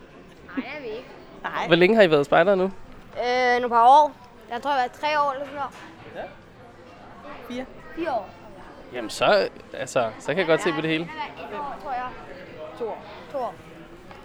Nej, 0.57 0.67
jeg 0.75 0.83
ved 0.83 0.91
ikke. 0.91 1.09
Nej. 1.43 1.67
Hvor 1.67 1.77
længe 1.77 1.97
har 1.97 2.03
I 2.03 2.11
været 2.11 2.27
spejder 2.27 2.55
nu? 2.55 2.65
Øh, 2.65 3.61
nogle 3.61 3.69
par 3.69 3.89
år. 3.89 4.13
Jeg 4.51 4.63
tror, 4.63 4.71
jeg 4.71 4.81
har 4.81 4.89
været 4.89 5.01
tre 5.01 5.21
år 5.21 5.33
eller 5.33 5.47
sådan 5.47 5.61
noget. 6.15 6.31
Fire. 7.49 7.65
Fire 7.97 8.13
år. 8.13 8.42
Jamen 8.95 9.11
så, 9.11 9.49
altså, 9.73 10.11
så 10.19 10.27
kan 10.27 10.39
jeg 10.39 10.47
godt 10.47 10.63
se 10.63 10.73
på 10.73 10.81
det 10.81 10.91
hele. 10.91 11.05
Et 11.05 11.11
år, 11.59 11.77
tror 11.83 11.93
jeg. 11.93 12.09
To 12.79 12.89
år. 12.89 13.05
To 13.33 13.39
år. 13.39 13.55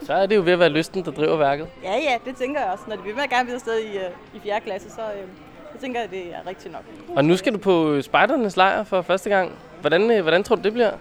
Så 0.01 0.13
er 0.13 0.25
det 0.25 0.35
jo 0.35 0.41
ved 0.41 0.53
at 0.53 0.59
være 0.59 0.69
lysten, 0.69 1.05
der 1.05 1.11
driver 1.11 1.37
værket. 1.37 1.67
Ja, 1.83 1.93
ja, 1.93 2.17
det 2.25 2.35
tænker 2.35 2.61
jeg 2.61 2.71
også. 2.71 2.83
Når 2.87 2.95
de 2.95 3.03
vil 3.03 3.15
med 3.15 3.29
gerne 3.29 3.45
videre 3.45 3.55
afsted 3.55 3.79
i, 3.79 3.97
øh, 3.97 4.09
i 4.33 4.39
4. 4.39 4.61
klasse, 4.61 4.89
så, 4.89 5.01
øh, 5.01 5.27
så 5.73 5.81
tænker 5.81 5.99
jeg, 5.99 6.11
det 6.11 6.33
er 6.35 6.47
rigtigt 6.47 6.73
nok. 6.73 6.83
Og 7.15 7.25
nu 7.25 7.37
skal 7.37 7.53
du 7.53 7.57
på 7.57 8.01
spejdernes 8.01 8.57
lejr 8.57 8.83
for 8.83 9.01
første 9.01 9.29
gang. 9.29 9.51
Hvordan, 9.81 10.11
øh, 10.11 10.21
hvordan 10.21 10.43
tror 10.43 10.55
du, 10.55 10.61
det 10.61 10.73
bliver? 10.73 10.91
Det 10.91 10.99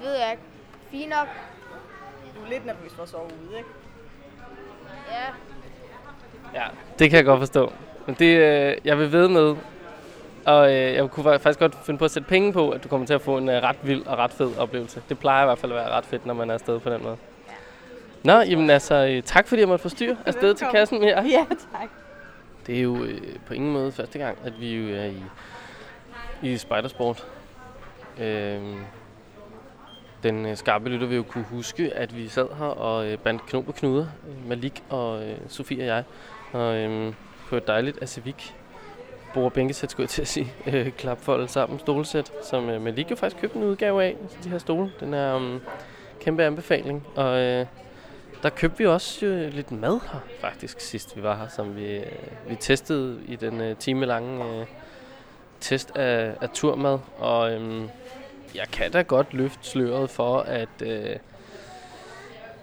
ved 0.00 0.12
jeg 0.12 0.30
ikke. 0.30 0.42
Fint 0.90 1.10
nok. 1.10 1.28
Du 2.36 2.44
er 2.44 2.48
lidt 2.48 2.66
nervøs 2.66 2.92
for 2.96 3.02
at 3.02 3.08
sove 3.08 3.24
ude, 3.24 3.56
ikke? 3.58 3.68
Ja. 5.10 6.60
Ja, 6.60 6.66
det 6.98 7.10
kan 7.10 7.16
jeg 7.16 7.24
godt 7.24 7.38
forstå. 7.38 7.72
Men 8.06 8.14
det, 8.18 8.36
øh, 8.36 8.76
jeg 8.84 8.98
vil 8.98 9.12
ved 9.12 9.28
med, 9.28 9.56
og 10.44 10.72
øh, 10.74 10.94
jeg 10.94 11.10
kunne 11.10 11.38
faktisk 11.38 11.58
godt 11.58 11.76
finde 11.84 11.98
på 11.98 12.04
at 12.04 12.10
sætte 12.10 12.28
penge 12.28 12.52
på, 12.52 12.70
at 12.70 12.84
du 12.84 12.88
kommer 12.88 13.06
til 13.06 13.14
at 13.14 13.20
få 13.20 13.38
en 13.38 13.48
øh, 13.48 13.62
ret 13.62 13.76
vild 13.82 14.06
og 14.06 14.18
ret 14.18 14.30
fed 14.30 14.56
oplevelse. 14.58 15.02
Det 15.08 15.18
plejer 15.18 15.42
i 15.42 15.46
hvert 15.46 15.58
fald 15.58 15.72
at 15.72 15.78
være 15.78 15.90
ret 15.90 16.04
fedt, 16.04 16.26
når 16.26 16.34
man 16.34 16.50
er 16.50 16.54
afsted 16.54 16.80
på 16.80 16.90
den 16.90 17.02
måde. 17.02 17.16
Nå, 18.24 18.32
jamen 18.32 18.70
altså, 18.70 18.94
øh, 18.94 19.22
tak 19.22 19.48
fordi 19.48 19.60
jeg 19.60 19.68
måtte 19.68 19.82
forstyrre 19.82 20.16
afsted 20.26 20.54
til 20.54 20.66
kassen 20.72 21.00
med 21.00 21.08
jer. 21.08 21.22
Ja, 21.22 21.44
tak. 21.72 21.88
Det 22.66 22.78
er 22.78 22.82
jo 22.82 23.04
øh, 23.04 23.20
på 23.46 23.54
ingen 23.54 23.72
måde 23.72 23.92
første 23.92 24.18
gang, 24.18 24.38
at 24.44 24.60
vi 24.60 24.76
jo 24.76 24.96
er 24.96 25.04
i, 25.04 25.22
i 26.42 26.56
Spidersport. 26.56 27.26
Øh, 28.20 28.60
den 30.22 30.46
øh, 30.46 30.56
skarpe 30.56 30.88
lytter 30.88 31.06
vil 31.06 31.16
jo 31.16 31.22
kunne 31.22 31.44
huske, 31.44 31.92
at 31.94 32.16
vi 32.16 32.28
sad 32.28 32.48
her 32.58 32.64
og 32.64 33.06
øh, 33.06 33.18
bandt 33.18 33.46
knog 33.46 33.64
på 33.64 33.72
knuder, 33.72 34.06
øh, 34.28 34.48
Malik 34.48 34.82
og 34.90 35.28
øh, 35.28 35.36
Sofie 35.48 35.82
og 35.82 35.86
jeg, 35.86 36.04
og 36.52 36.76
øh, 36.76 37.12
på 37.48 37.56
et 37.56 37.66
dejligt 37.66 38.02
Asivik 38.02 38.54
bord- 39.34 39.44
og 39.44 39.52
bænkesæt, 39.52 39.90
skulle 39.90 40.04
jeg 40.04 40.10
til 40.10 40.22
at 40.22 40.28
sige, 40.28 40.52
øh, 40.72 40.90
klapfoldet 40.90 41.50
sammen 41.50 41.78
stolsæt, 41.78 42.32
som 42.42 42.70
øh, 42.70 42.94
lige 42.94 43.06
jo 43.10 43.16
faktisk 43.16 43.40
købte 43.40 43.58
en 43.58 43.64
udgave 43.64 44.04
af, 44.04 44.16
altså 44.22 44.38
de 44.44 44.48
her 44.48 44.58
stole. 44.58 44.92
Den 45.00 45.14
er 45.14 45.34
um, 45.34 45.60
kæmpe 46.20 46.44
anbefaling, 46.44 47.06
og 47.16 47.38
øh, 47.38 47.66
der 48.42 48.48
købte 48.48 48.78
vi 48.78 48.86
også 48.86 49.26
øh, 49.26 49.52
lidt 49.52 49.72
mad 49.72 50.00
her, 50.12 50.20
faktisk, 50.40 50.80
sidst 50.80 51.16
vi 51.16 51.22
var 51.22 51.36
her, 51.36 51.48
som 51.48 51.76
vi, 51.76 51.96
øh, 51.96 52.06
vi 52.48 52.54
testede 52.54 53.20
i 53.26 53.36
den 53.36 53.60
øh, 53.60 53.76
time 53.76 54.06
lange 54.06 54.44
øh, 54.44 54.66
test 55.60 55.96
af, 55.96 56.34
af 56.40 56.48
turmad. 56.50 56.98
Og 57.18 57.52
øh, 57.52 57.88
jeg 58.54 58.66
kan 58.72 58.90
da 58.90 59.02
godt 59.02 59.34
løfte 59.34 59.68
sløret 59.68 60.10
for, 60.10 60.38
at 60.38 60.68
øh, 60.82 61.16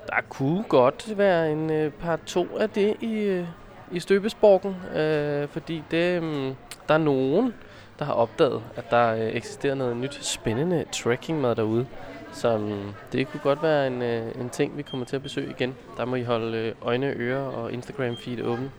der 0.07 0.21
kunne 0.29 0.63
godt 0.63 1.17
være 1.17 1.51
en 1.51 1.69
øh, 1.69 1.91
par 1.91 2.19
to 2.25 2.57
af 2.57 2.69
det 2.69 2.95
i, 3.01 3.13
øh, 3.13 3.47
i 3.91 3.99
støbesborgen. 3.99 4.97
Øh, 4.99 5.47
fordi 5.47 5.83
det, 5.91 6.23
øh, 6.23 6.53
der 6.87 6.93
er 6.93 6.97
nogen, 6.97 7.53
der 7.99 8.05
har 8.05 8.13
opdaget, 8.13 8.63
at 8.75 8.91
der 8.91 9.13
øh, 9.13 9.19
eksisterer 9.19 9.75
noget 9.75 9.97
nyt 9.97 10.25
spændende 10.25 10.85
trekkingmad 10.91 11.55
derude. 11.55 11.87
Så 12.33 12.57
mm, 12.57 12.93
det 13.11 13.27
kunne 13.27 13.41
godt 13.43 13.63
være 13.63 13.87
en, 13.87 14.01
øh, 14.01 14.41
en 14.41 14.49
ting, 14.49 14.77
vi 14.77 14.81
kommer 14.81 15.05
til 15.05 15.15
at 15.15 15.23
besøge 15.23 15.49
igen. 15.49 15.75
Der 15.97 16.05
må 16.05 16.15
I 16.15 16.23
holde 16.23 16.57
øh, 16.57 16.75
øjne, 16.81 17.07
ører 17.07 17.45
og 17.45 17.71
Instagram-feed 17.71 18.43
åben. 18.43 18.71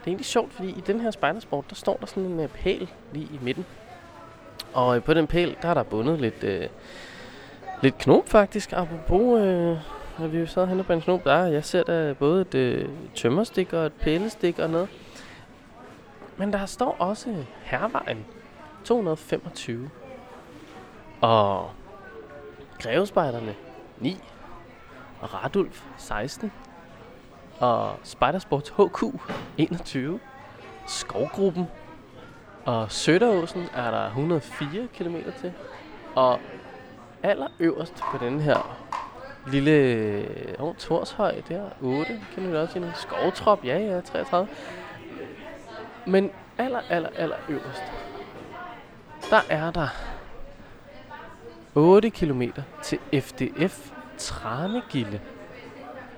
Det 0.00 0.06
er 0.06 0.08
egentlig 0.08 0.26
sjovt, 0.26 0.52
fordi 0.52 0.68
i 0.68 0.82
den 0.86 1.00
her 1.00 1.10
spejdersport, 1.10 1.64
der 1.70 1.74
står 1.74 1.96
der 2.00 2.06
sådan 2.06 2.24
en 2.24 2.40
øh, 2.40 2.48
pæl 2.48 2.88
lige 3.12 3.24
i 3.24 3.38
midten. 3.42 3.66
Og 4.72 4.96
øh, 4.96 5.02
på 5.02 5.14
den 5.14 5.26
pæl, 5.26 5.56
der 5.62 5.68
er 5.68 5.74
der 5.74 5.82
bundet 5.82 6.20
lidt, 6.20 6.44
øh, 6.44 6.66
lidt 7.82 7.98
knop 7.98 8.28
faktisk. 8.28 8.72
Apropos, 8.72 9.40
øh, 9.40 9.76
når 10.20 10.26
vi 10.26 10.46
sad 10.46 10.66
hen 10.66 10.84
på 10.84 10.92
en 10.92 11.02
snob. 11.02 11.24
der 11.24 11.44
jeg 11.44 11.64
ser 11.64 11.82
der 11.82 12.14
både 12.14 12.40
et 12.40 12.54
øh, 12.54 12.88
tømmerstik 13.14 13.72
og 13.72 13.86
et 13.86 13.92
pælestik 13.92 14.58
og 14.58 14.70
noget. 14.70 14.88
Men 16.36 16.52
der 16.52 16.66
står 16.66 16.96
også 16.98 17.44
Hervejen 17.62 18.26
225. 18.84 19.90
Og 21.20 21.70
Grevespejderne 22.78 23.54
9. 23.98 24.16
Og 25.20 25.34
Radulf 25.34 25.82
16. 25.96 26.52
Og 27.58 27.94
Spidersports 28.02 28.70
HQ 28.70 29.02
21. 29.58 30.20
Skovgruppen. 30.86 31.64
Og 32.64 32.92
Søderåsen 32.92 33.66
er 33.74 33.90
der 33.90 34.06
104 34.06 34.88
km 34.94 35.16
til. 35.40 35.52
Og 36.14 36.40
allerøverst 37.22 37.94
på 38.12 38.18
den 38.24 38.40
her 38.40 38.89
lille 39.46 40.26
oh, 40.58 40.74
Torshøj 40.76 41.34
der, 41.48 41.62
8 41.80 42.20
km 42.34 42.54
til 42.72 42.92
Skovtrop, 42.94 43.64
ja 43.64 43.78
ja, 43.78 44.00
33. 44.00 44.48
Men 46.06 46.30
aller, 46.58 46.80
aller, 46.88 47.08
aller 47.16 47.36
øverst, 47.48 47.82
der 49.30 49.40
er 49.48 49.70
der 49.70 49.88
8 51.74 52.10
km 52.10 52.42
til 52.82 52.98
FDF 53.20 53.90
Tranegilde. 54.18 55.20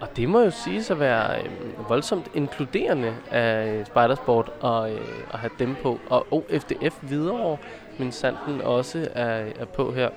Og 0.01 0.17
det 0.17 0.29
må 0.29 0.41
jo 0.41 0.51
sige 0.51 0.85
at 0.91 1.01
være 1.01 1.43
øh, 1.43 1.89
voldsomt 1.89 2.31
inkluderende 2.35 3.15
af 3.31 3.67
øh, 3.67 3.87
Spidersport 3.87 4.51
og, 4.61 4.93
øh, 4.93 5.01
at 5.33 5.39
have 5.39 5.51
dem 5.59 5.77
på. 5.83 6.01
Og 6.11 6.27
OFDF 6.31 6.99
videre, 7.03 7.57
men 7.99 8.13
Sanden 8.13 8.61
også 8.61 9.09
er, 9.15 9.45
er 9.59 9.65
på 9.65 9.93
her. 9.93 10.11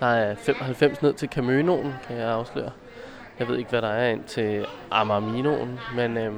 Der 0.00 0.06
er 0.06 0.34
95 0.34 1.02
ned 1.02 1.14
til 1.14 1.28
Camønoen, 1.28 1.94
kan 2.06 2.16
jeg 2.16 2.28
afsløre. 2.30 2.70
Jeg 3.38 3.48
ved 3.48 3.58
ikke, 3.58 3.70
hvad 3.70 3.82
der 3.82 3.88
er 3.88 4.10
ind 4.10 4.24
til 4.24 4.66
Amarminoen, 4.90 5.78
men 5.96 6.16
øh, 6.16 6.32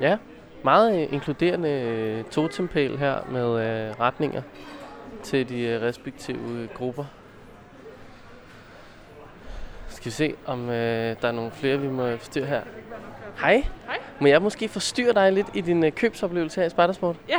ja, 0.00 0.16
meget 0.64 1.02
øh, 1.02 1.12
inkluderende 1.12 1.70
øh, 1.70 2.24
totempæl 2.24 2.98
her 2.98 3.16
med 3.30 3.46
øh, 3.46 4.00
retninger 4.00 4.42
til 5.22 5.48
de 5.48 5.60
øh, 5.60 5.82
respektive 5.82 6.68
grupper. 6.74 7.04
Skal 9.88 10.04
vi 10.04 10.10
se, 10.10 10.34
om 10.46 10.68
øh, 10.68 11.16
der 11.22 11.28
er 11.28 11.32
nogle 11.32 11.50
flere, 11.50 11.78
vi 11.78 11.88
må 11.88 12.16
forstyrre 12.16 12.46
her. 12.46 12.62
Hej. 13.40 13.64
Hej. 13.86 13.98
Må 14.20 14.26
jeg 14.26 14.42
måske 14.42 14.68
forstyrre 14.68 15.12
dig 15.12 15.32
lidt 15.32 15.46
i 15.54 15.60
din 15.60 15.84
øh, 15.84 15.92
købsoplevelse 15.92 16.60
her 16.60 16.66
i 16.66 16.70
Spartasport? 16.70 17.16
Ja. 17.28 17.38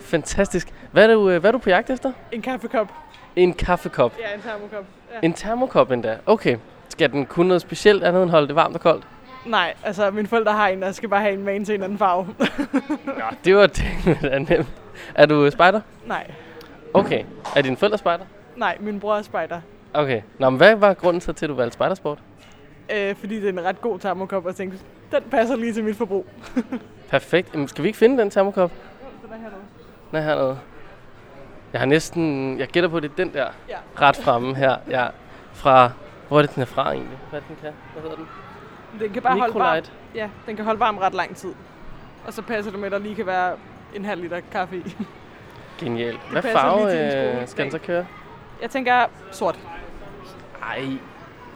Fantastisk. 0.00 0.74
Hvad 0.92 1.04
er, 1.10 1.14
du, 1.14 1.30
øh, 1.30 1.40
hvad 1.40 1.50
er 1.50 1.52
du 1.52 1.58
på 1.58 1.70
jagt 1.70 1.90
efter? 1.90 2.12
En 2.32 2.42
kaffekop. 2.42 2.92
En 3.38 3.52
kaffekop. 3.52 4.12
Ja, 4.18 4.34
en 4.34 4.40
termokop. 4.42 4.84
Ja. 5.12 5.18
En 5.22 5.32
termokop 5.32 5.90
endda. 5.90 6.18
Okay. 6.26 6.56
Skal 6.88 7.12
den 7.12 7.26
kunne 7.26 7.48
noget 7.48 7.60
specielt 7.62 8.04
andet 8.04 8.22
end 8.22 8.30
holde 8.30 8.48
det 8.48 8.56
varmt 8.56 8.74
og 8.74 8.80
koldt? 8.80 9.06
Nej, 9.46 9.74
altså 9.84 10.10
mine 10.10 10.28
forældre 10.28 10.52
har 10.52 10.68
en, 10.68 10.82
der 10.82 10.92
skal 10.92 11.08
bare 11.08 11.20
have 11.20 11.32
en 11.34 11.42
med 11.44 11.64
til 11.66 11.74
en 11.74 11.82
anden 11.82 11.98
farve. 11.98 12.28
Ja, 13.06 13.24
det 13.44 13.56
var 13.56 13.66
det, 13.66 13.84
der 14.22 14.28
er 14.30 14.38
nemt. 14.38 14.66
Er 15.14 15.26
du 15.26 15.50
spejder? 15.50 15.80
Nej, 16.06 16.30
Okay. 16.94 17.24
Er 17.56 17.62
dine 17.62 17.76
forældre 17.76 17.98
spejder? 17.98 18.24
nej, 18.56 18.76
min 18.80 19.00
bror 19.00 19.16
er 19.16 19.22
spejder. 19.22 19.60
Okay. 19.94 20.22
Nå, 20.38 20.50
men 20.50 20.56
hvad 20.56 20.76
var 20.76 20.94
grunden 20.94 21.20
så 21.20 21.32
til, 21.32 21.46
at 21.46 21.50
du 21.50 21.54
valgte 21.54 21.74
spejdersport? 21.74 22.18
Øh, 22.96 23.14
fordi 23.16 23.36
det 23.36 23.44
er 23.44 23.52
en 23.52 23.64
ret 23.64 23.80
god 23.80 23.98
termokop, 23.98 24.44
og 24.44 24.48
jeg 24.48 24.56
tænkte, 24.56 24.78
den 25.12 25.22
passer 25.30 25.56
lige 25.56 25.72
til 25.72 25.84
mit 25.84 25.96
forbrug. 25.96 26.26
Perfekt. 27.10 27.54
Jamen, 27.54 27.68
skal 27.68 27.82
vi 27.82 27.88
ikke 27.88 27.98
finde 27.98 28.18
den 28.18 28.30
termokop? 28.30 28.70
Den 29.22 29.32
er 29.32 29.36
hernede. 29.36 29.60
Den 30.10 30.18
er 30.18 30.22
hernede. 30.22 30.58
Jeg 31.72 31.80
har 31.80 31.86
næsten... 31.86 32.58
Jeg 32.58 32.68
gætter 32.68 32.90
på, 32.90 33.00
det 33.00 33.10
er 33.10 33.14
den 33.16 33.32
der. 33.32 33.48
Ja. 33.68 33.76
Ret 34.00 34.16
fremme 34.16 34.54
her. 34.54 34.76
Ja. 34.90 35.06
Fra... 35.52 35.90
Hvor 36.28 36.38
er 36.38 36.42
det, 36.42 36.54
den 36.54 36.62
er 36.62 36.66
fra 36.66 36.92
egentlig? 36.92 37.18
Hvad 37.30 37.40
den 37.48 37.56
kan? 37.62 37.72
Hvad 37.92 38.02
hedder 38.02 38.16
den? 38.16 38.28
Den 39.00 39.12
kan 39.12 39.22
bare 39.22 39.38
holde 39.38 39.54
varm. 39.54 39.82
Ja, 40.14 40.28
den 40.46 40.56
kan 40.56 40.64
holde 40.64 40.80
varm 40.80 40.98
ret 40.98 41.14
lang 41.14 41.36
tid. 41.36 41.54
Og 42.26 42.32
så 42.32 42.42
passer 42.42 42.70
det 42.70 42.80
med, 42.80 42.86
at 42.86 42.92
der 42.92 42.98
lige 42.98 43.14
kan 43.14 43.26
være 43.26 43.56
en 43.94 44.04
halv 44.04 44.22
liter 44.22 44.40
kaffe 44.52 44.76
i. 44.76 44.96
Genialt. 45.78 46.20
Hvad 46.30 46.42
farve 46.42 47.40
øh, 47.40 47.48
skal 47.48 47.64
den 47.64 47.72
så 47.72 47.78
køre? 47.78 48.06
Jeg 48.62 48.70
tænker 48.70 49.06
sort. 49.30 49.58
Ej. 50.62 50.84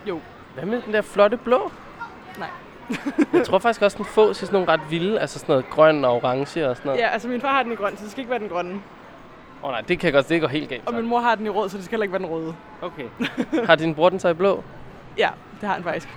Jo. 0.08 0.20
Hvad 0.54 0.64
med 0.64 0.82
den 0.82 0.92
der 0.92 1.02
flotte 1.02 1.36
blå? 1.36 1.72
Nej. 2.38 2.48
jeg 3.32 3.46
tror 3.46 3.58
faktisk 3.58 3.82
også, 3.82 3.96
den 3.96 4.04
fås 4.04 4.42
i 4.42 4.46
sådan 4.46 4.52
nogle 4.52 4.72
ret 4.72 4.90
vilde, 4.90 5.20
altså 5.20 5.38
sådan 5.38 5.52
noget 5.52 5.70
grøn 5.70 6.04
og 6.04 6.12
orange 6.12 6.68
og 6.68 6.76
sådan 6.76 6.88
noget. 6.88 7.00
Ja, 7.00 7.08
altså 7.08 7.28
min 7.28 7.40
far 7.40 7.52
har 7.52 7.62
den 7.62 7.72
i 7.72 7.74
grøn, 7.74 7.96
så 7.96 8.02
det 8.02 8.10
skal 8.10 8.20
ikke 8.20 8.30
være 8.30 8.40
den 8.40 8.48
grønne. 8.48 8.82
Åh 9.62 9.68
oh, 9.68 9.72
nej, 9.72 9.80
det 9.80 9.98
kan 9.98 10.06
jeg 10.06 10.12
godt, 10.12 10.28
det 10.28 10.40
går 10.40 10.48
helt 10.48 10.68
galt. 10.68 10.82
Og 10.86 10.92
så. 10.92 10.96
min 11.00 11.08
mor 11.08 11.20
har 11.20 11.34
den 11.34 11.46
i 11.46 11.48
rød, 11.48 11.68
så 11.68 11.76
det 11.76 11.84
skal 11.84 11.96
heller 11.96 12.02
ikke 12.02 12.12
være 12.12 12.22
den 12.22 12.30
røde. 12.30 12.54
Okay. 12.82 13.04
har 13.66 13.74
din 13.74 13.94
bror 13.94 14.08
den 14.08 14.20
så 14.20 14.28
i 14.28 14.34
blå? 14.34 14.64
Ja, 15.18 15.28
det 15.60 15.68
har 15.68 15.74
han 15.74 15.84
faktisk. 15.84 16.08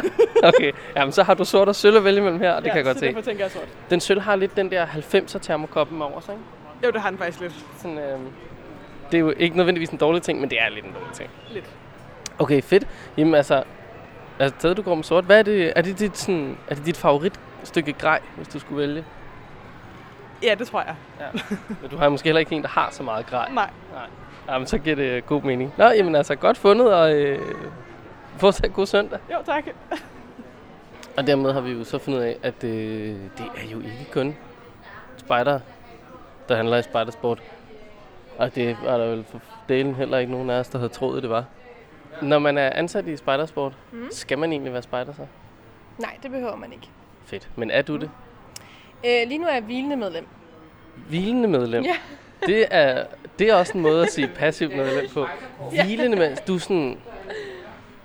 Okay, 0.44 0.72
jamen 0.96 1.12
så 1.12 1.22
har 1.22 1.34
du 1.34 1.44
sort 1.44 1.68
og 1.68 1.76
sølv 1.76 1.96
at 1.96 2.04
vælge 2.04 2.20
mellem 2.20 2.40
her, 2.40 2.52
og 2.52 2.62
det 2.62 2.66
ja, 2.66 2.72
kan 2.72 2.76
jeg 2.76 2.84
godt 2.84 2.96
så 2.96 3.00
se. 3.00 3.06
derfor 3.06 3.20
tænker 3.20 3.44
jeg 3.44 3.50
sort. 3.50 3.68
Den 3.90 4.00
sølv 4.00 4.20
har 4.20 4.36
lidt 4.36 4.56
den 4.56 4.70
der 4.70 4.86
90'er 4.86 5.38
termokoppen 5.38 6.02
over 6.02 6.20
sig, 6.20 6.34
ikke? 6.34 6.44
Jo, 6.84 6.90
det 6.90 7.00
har 7.00 7.08
han 7.08 7.18
faktisk 7.18 7.40
lidt. 7.40 7.64
Sådan, 7.76 7.98
øh, 7.98 8.18
det 9.10 9.14
er 9.14 9.20
jo 9.20 9.34
ikke 9.36 9.56
nødvendigvis 9.56 9.88
en 9.88 9.98
dårlig 9.98 10.22
ting, 10.22 10.40
men 10.40 10.50
det 10.50 10.60
er 10.60 10.68
lidt 10.68 10.84
en 10.84 10.92
dårlig 10.92 11.12
ting. 11.12 11.30
Lidt. 11.50 11.70
Okay, 12.38 12.62
fedt. 12.62 12.86
Jamen 13.16 13.34
altså, 13.34 13.64
altså 14.38 14.58
stadig 14.58 14.76
du 14.76 14.82
går 14.82 14.94
med 14.94 15.04
sort. 15.04 15.24
Hvad 15.24 15.38
er 15.38 15.42
det, 15.42 15.72
er 15.76 15.82
det 15.82 15.98
dit, 15.98 16.18
sådan, 16.18 16.58
er 16.68 16.74
det 16.74 16.86
dit 16.86 16.96
favoritstykke 16.96 17.92
grej, 17.92 18.20
hvis 18.36 18.48
du 18.48 18.58
skulle 18.58 18.80
vælge? 18.80 19.04
Ja, 20.42 20.54
det 20.54 20.66
tror 20.66 20.80
jeg. 20.80 20.94
Ja. 21.20 21.26
Men 21.82 21.90
du 21.90 21.96
har 21.96 22.08
måske 22.08 22.26
heller 22.26 22.40
ikke 22.40 22.54
en, 22.54 22.62
der 22.62 22.68
har 22.68 22.88
så 22.90 23.02
meget 23.02 23.26
grej. 23.26 23.50
Nej. 23.52 23.70
Jamen, 24.48 24.66
så 24.66 24.78
giver 24.78 24.96
det 24.96 25.26
god 25.26 25.42
mening. 25.42 25.74
Nå, 25.76 25.84
jamen 25.84 26.14
altså, 26.14 26.34
godt 26.34 26.58
fundet, 26.58 26.94
og 26.94 27.14
øh, 27.14 27.54
fortsat 28.36 28.74
god 28.74 28.86
søndag. 28.86 29.18
Jo, 29.32 29.36
tak. 29.46 29.64
Og 31.16 31.26
dermed 31.26 31.52
har 31.52 31.60
vi 31.60 31.70
jo 31.70 31.84
så 31.84 31.98
fundet 31.98 32.20
ud 32.20 32.24
af, 32.24 32.36
at 32.42 32.64
øh, 32.64 32.70
det 33.38 33.46
er 33.56 33.68
jo 33.72 33.80
ikke 33.80 34.08
kun 34.12 34.36
spejder, 35.16 35.60
der 36.48 36.56
handler 36.56 36.76
i 36.76 36.82
spejdersport. 36.82 37.42
Og 38.38 38.54
det 38.54 38.76
var 38.84 38.98
der 38.98 39.06
vel 39.06 39.24
for 39.24 39.40
delen 39.68 39.94
heller 39.94 40.18
ikke 40.18 40.32
nogen 40.32 40.50
af 40.50 40.58
os, 40.58 40.68
der 40.68 40.78
havde 40.78 40.92
troet, 40.92 41.22
det 41.22 41.30
var. 41.30 41.44
Når 42.22 42.38
man 42.38 42.58
er 42.58 42.70
ansat 42.70 43.06
i 43.06 43.16
spejdersport, 43.16 43.72
mm. 43.92 44.08
skal 44.10 44.38
man 44.38 44.52
egentlig 44.52 44.72
være 44.72 44.82
spejder 44.82 45.12
så? 45.12 45.26
Nej, 45.98 46.16
det 46.22 46.30
behøver 46.30 46.56
man 46.56 46.72
ikke. 46.72 46.88
Fedt. 47.24 47.48
Men 47.56 47.70
er 47.70 47.82
du 47.82 47.96
det? 47.96 48.10
Øh, 49.06 49.28
lige 49.28 49.38
nu 49.38 49.46
er 49.46 49.52
jeg 49.52 49.62
hvilende 49.62 49.96
medlem. 49.96 50.26
Hvilende 51.08 51.48
medlem? 51.48 51.84
Ja. 51.84 51.96
Det 52.46 52.66
er, 52.70 53.04
det 53.38 53.48
er 53.50 53.54
også 53.54 53.72
en 53.74 53.82
måde 53.82 54.02
at 54.02 54.12
sige 54.12 54.28
passivt 54.28 54.76
medlem 54.76 55.10
på. 55.10 55.26
Hvilende 55.70 56.16
medlem. 56.16 56.36
Du 56.46 56.54
er 56.54 56.58
sådan... 56.58 56.98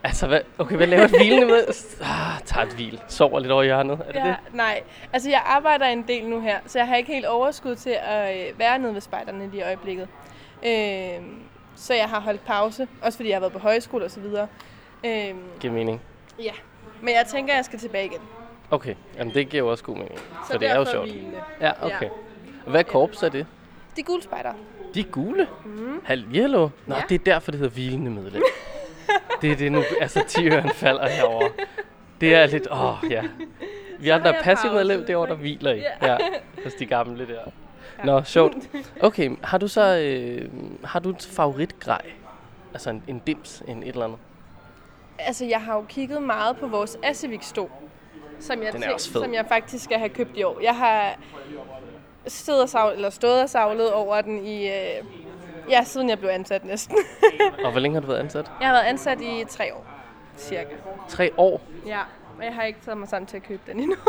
Altså, 0.03 0.27
hvad, 0.27 0.39
okay, 0.57 0.75
hvad 0.75 0.87
laver 0.87 1.03
et 1.03 1.09
hvilende 1.09 1.45
med? 1.45 1.63
Ah, 2.01 2.41
tager 2.45 2.65
et 2.65 2.73
hvil. 2.73 3.01
Sover 3.07 3.39
lidt 3.39 3.51
over 3.51 3.63
hjørnet. 3.63 3.99
Er 4.07 4.11
det 4.11 4.19
ja, 4.19 4.25
det? 4.27 4.35
Nej, 4.53 4.81
altså 5.13 5.29
jeg 5.29 5.41
arbejder 5.45 5.85
en 5.85 6.07
del 6.07 6.25
nu 6.29 6.41
her, 6.41 6.59
så 6.65 6.79
jeg 6.79 6.87
har 6.87 6.95
ikke 6.95 7.13
helt 7.13 7.25
overskud 7.25 7.75
til 7.75 7.97
at 8.01 8.49
øh, 8.49 8.59
være 8.59 8.79
nede 8.79 8.93
ved 8.93 9.01
spejderne 9.01 9.49
lige 9.49 9.59
i 9.59 9.63
øjeblikket. 9.63 10.07
Øh, 10.65 11.21
så 11.75 11.93
jeg 11.93 12.05
har 12.05 12.19
holdt 12.19 12.45
pause, 12.45 12.87
også 13.01 13.17
fordi 13.17 13.29
jeg 13.29 13.35
har 13.35 13.39
været 13.39 13.53
på 13.53 13.59
højskole 13.59 14.05
og 14.05 14.11
så 14.11 14.19
videre. 14.19 14.47
Øh, 15.05 15.35
Giver 15.59 15.73
mening. 15.73 16.01
ja, 16.43 16.51
men 17.01 17.13
jeg 17.13 17.25
tænker, 17.27 17.53
at 17.53 17.57
jeg 17.57 17.65
skal 17.65 17.79
tilbage 17.79 18.05
igen. 18.05 18.21
Okay, 18.71 18.95
jamen 19.17 19.33
det 19.33 19.49
giver 19.49 19.63
jo 19.63 19.71
også 19.71 19.83
god 19.83 19.95
mening. 19.95 20.17
Så 20.19 20.51
For 20.51 20.57
det 20.57 20.69
er 20.69 20.75
jo 20.77 20.85
sjovt. 20.85 21.09
hvilende. 21.11 21.37
Ja, 21.61 21.71
okay. 21.85 22.09
Og 22.65 22.71
hvad 22.71 22.83
korps 22.83 23.23
er 23.23 23.29
det? 23.29 23.45
De 23.95 24.03
gule 24.03 24.23
spejder. 24.23 24.53
De 24.93 25.03
gule? 25.03 25.47
Mm. 25.65 26.01
Halv 26.03 26.23
yellow? 26.35 26.69
Nå, 26.85 26.95
Ja. 26.95 27.01
det 27.09 27.15
er 27.15 27.23
derfor, 27.23 27.51
det 27.51 27.59
hedder 27.59 27.73
hvilende 27.73 28.11
medlem. 28.11 28.43
det 29.41 29.51
er 29.51 29.55
det 29.55 29.71
nu, 29.71 29.83
altså 30.01 30.23
tiøren 30.27 30.69
falder 30.69 31.07
herover. 31.09 31.49
Det 32.21 32.35
er 32.35 32.45
lidt, 32.47 32.67
åh 32.71 33.03
oh, 33.03 33.11
ja. 33.11 33.23
Vi 33.99 34.09
andre 34.09 34.35
er 34.35 34.43
passive 34.43 34.73
medlem, 34.73 34.99
det 35.01 35.09
er 35.09 35.17
over, 35.17 35.25
der 35.25 35.35
hviler 35.35 35.71
i. 35.73 35.77
Ja. 36.01 36.11
Ja, 36.11 36.17
hos 36.63 36.73
de 36.73 36.85
gamle 36.85 37.27
der. 37.27 37.41
Nå, 38.03 38.23
sjovt. 38.23 38.55
Okay, 39.01 39.31
har 39.43 39.57
du 39.57 39.67
så, 39.67 39.97
øh, 39.97 40.49
har 40.83 40.99
du 40.99 41.09
et 41.09 41.29
favoritgrej? 41.31 42.01
Altså 42.73 42.89
en, 42.89 43.03
en 43.07 43.19
dims, 43.27 43.63
en 43.67 43.83
et 43.83 43.89
eller 43.89 44.05
andet? 44.05 44.19
Altså, 45.19 45.45
jeg 45.45 45.61
har 45.61 45.75
jo 45.75 45.81
kigget 45.89 46.23
meget 46.23 46.57
på 46.57 46.67
vores 46.67 46.97
Asivik-stol, 47.03 47.69
som 48.39 48.63
jeg, 48.63 48.67
er 48.67 49.09
fed. 49.11 49.21
som 49.23 49.33
jeg 49.33 49.45
faktisk 49.47 49.83
skal 49.83 49.97
have 49.97 50.09
købt 50.09 50.37
i 50.37 50.43
år. 50.43 50.59
Jeg 50.61 50.75
har 50.75 51.15
siddet 52.27 52.61
og 52.61 52.69
savlet, 52.69 52.95
eller 52.95 53.09
stået 53.09 53.41
og 53.41 53.49
savlet 53.49 53.93
over 53.93 54.21
den 54.21 54.45
i, 54.45 54.67
øh, 54.67 55.03
ja, 55.69 55.83
siden 55.83 56.09
jeg 56.09 56.19
blev 56.19 56.29
ansat 56.29 56.65
næsten. 56.65 56.97
Og 57.65 57.71
hvor 57.71 57.79
længe 57.79 57.93
har 57.95 58.01
du 58.01 58.07
været 58.07 58.19
ansat? 58.19 58.51
Jeg 58.59 58.67
har 58.67 58.75
været 58.75 58.85
ansat 58.85 59.21
i 59.21 59.45
tre 59.49 59.73
år, 59.75 59.85
cirka. 60.37 60.75
Tre 61.07 61.31
år? 61.37 61.61
Ja, 61.85 61.99
og 62.37 62.45
jeg 62.45 62.53
har 62.53 62.63
ikke 62.63 62.79
taget 62.85 62.97
mig 62.97 63.07
sammen 63.07 63.27
til 63.27 63.37
at 63.37 63.43
købe 63.43 63.61
den 63.67 63.79
endnu. 63.79 63.95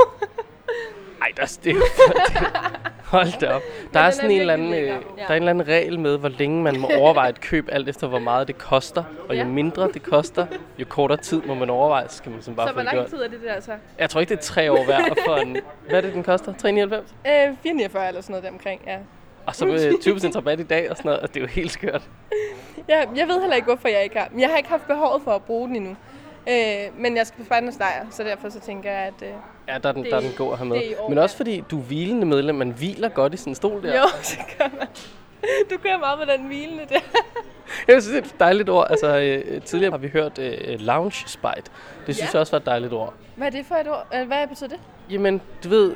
Ej, 1.23 1.29
der 1.37 1.43
er 1.43 1.71
jo- 1.73 1.81
Hold 3.11 3.41
da 3.41 3.49
op. 3.53 3.63
Der 3.95 4.01
er 4.01 4.11
sådan 4.11 4.31
er 4.31 4.35
en 4.35 4.41
eller, 4.41 4.55
anden, 4.55 4.75
øh. 4.75 4.81
Ja. 4.87 4.93
der 4.93 4.99
er 5.19 5.29
en 5.29 5.35
eller 5.35 5.51
anden 5.51 5.69
regel 5.69 5.99
med, 5.99 6.19
hvor 6.19 6.29
længe 6.29 6.63
man 6.63 6.81
må 6.81 6.91
overveje 6.99 7.29
et 7.31 7.41
køb, 7.41 7.69
alt 7.73 7.89
efter 7.89 8.07
hvor 8.07 8.19
meget 8.19 8.49
det 8.49 8.59
koster. 8.59 9.05
Og 9.29 9.39
jo 9.39 9.45
mindre 9.45 9.89
det 9.95 10.03
koster, 10.03 10.47
jo 10.79 10.85
kortere 10.89 11.19
tid 11.19 11.43
må 11.43 11.55
man 11.55 11.71
overveje, 11.71 12.09
så 12.09 12.17
skal 12.17 12.33
man 12.33 12.43
sådan 12.43 12.57
bare 12.57 12.67
så 12.67 12.71
få 12.71 12.75
hvor 12.75 12.83
det 12.83 12.93
lang 12.95 12.97
gjort. 13.09 13.11
tid 13.11 13.23
er 13.25 13.29
det 13.29 13.41
der 13.55 13.61
så? 13.61 13.73
Jeg 13.99 14.11
tror 14.11 14.21
ikke, 14.21 14.31
det 14.35 14.39
er 14.41 14.43
tre 14.45 14.73
år 14.73 14.87
værd 14.87 15.17
for 15.27 15.37
en... 15.37 15.57
Hvad 15.89 15.97
er 15.99 16.01
det, 16.01 16.15
den 16.15 16.23
koster? 16.23 16.53
399? 16.53 17.15
Øh, 17.27 17.57
449 17.63 18.09
eller 18.09 18.21
sådan 18.21 18.33
noget 18.33 18.45
deromkring, 18.45 18.81
ja. 18.87 18.97
Og 19.47 19.55
så 19.55 19.67
med 19.67 19.93
20% 20.33 20.37
rabat 20.37 20.61
i 20.61 20.63
dag 20.63 20.91
og 20.91 20.97
sådan 20.97 21.09
noget, 21.09 21.21
og 21.21 21.29
det 21.29 21.37
er 21.37 21.41
jo 21.41 21.47
helt 21.47 21.71
skørt. 21.73 22.03
Ja, 22.89 22.99
jeg 23.17 23.29
ved 23.29 23.41
heller 23.41 23.57
ikke, 23.57 23.67
hvorfor 23.67 23.89
jeg 23.89 24.03
ikke 24.05 24.19
har. 24.19 24.29
Men 24.31 24.41
jeg 24.41 24.49
har 24.49 24.57
ikke 24.57 24.69
haft 24.69 24.87
behovet 24.87 25.23
for 25.23 25.31
at 25.31 25.43
bruge 25.45 25.69
den 25.69 25.77
endnu. 25.77 25.97
Øh, 26.49 26.55
men 26.99 27.17
jeg 27.17 27.27
skal 27.27 27.39
på 27.39 27.45
spejdernes 27.45 27.79
lejr, 27.79 28.07
så 28.11 28.25
derfor 28.25 28.49
så 28.49 28.61
tænker 28.61 28.91
jeg, 28.91 29.01
at... 29.01 29.23
Øh, 29.23 29.29
Ja, 29.73 29.79
der 29.79 29.89
er 29.89 29.93
den, 29.93 30.03
Det- 30.03 30.11
der 30.11 30.17
er 30.17 30.21
den 30.21 30.33
god 30.39 30.53
at 30.53 30.59
have 30.59 30.69
med. 30.69 30.77
det 30.77 30.95
år, 30.99 31.09
Men 31.09 31.19
også 31.19 31.37
fordi 31.37 31.65
du 31.71 31.79
er 31.79 31.83
hvilende 31.83 32.27
medlem, 32.27 32.55
man 32.55 32.71
hviler 32.71 33.09
godt 33.09 33.47
i 33.47 33.49
en 33.49 33.55
stol 33.55 33.83
der. 33.83 33.99
Jo, 34.01 34.07
så 34.23 34.37
gør 34.59 34.69
man. 34.79 34.87
Du 35.71 35.77
kører 35.83 35.99
meget 35.99 36.19
med 36.19 36.37
den 36.37 36.47
hvilende 36.47 36.83
der. 36.89 37.01
Jeg 37.89 38.03
synes, 38.03 38.07
det 38.07 38.17
er 38.17 38.35
et 38.35 38.41
dejligt 38.41 38.69
ord. 38.69 38.87
Altså, 38.91 39.19
øh, 39.19 39.63
tidligere 39.63 39.91
har 39.91 39.99
vi 39.99 40.09
hørt 40.09 40.39
øh, 40.39 40.81
lounge 40.81 41.13
spite. 41.27 41.71
Det 42.07 42.15
synes 42.15 42.21
Ja. 42.21 42.27
jeg 42.33 42.41
også 42.41 42.53
var 42.53 42.59
et 42.59 42.67
dejligt 42.67 42.93
ord. 42.93 43.15
Hvad 43.37 43.47
er 43.47 43.51
det 43.51 43.67
for 43.67 43.75
et 43.75 43.89
ord? 43.89 44.07
Øh, 44.15 44.27
Hvad 44.27 44.47
betyder 44.49 44.69
det? 44.69 44.79
Jamen, 45.11 45.41
du 45.65 45.69
ved, 45.69 45.93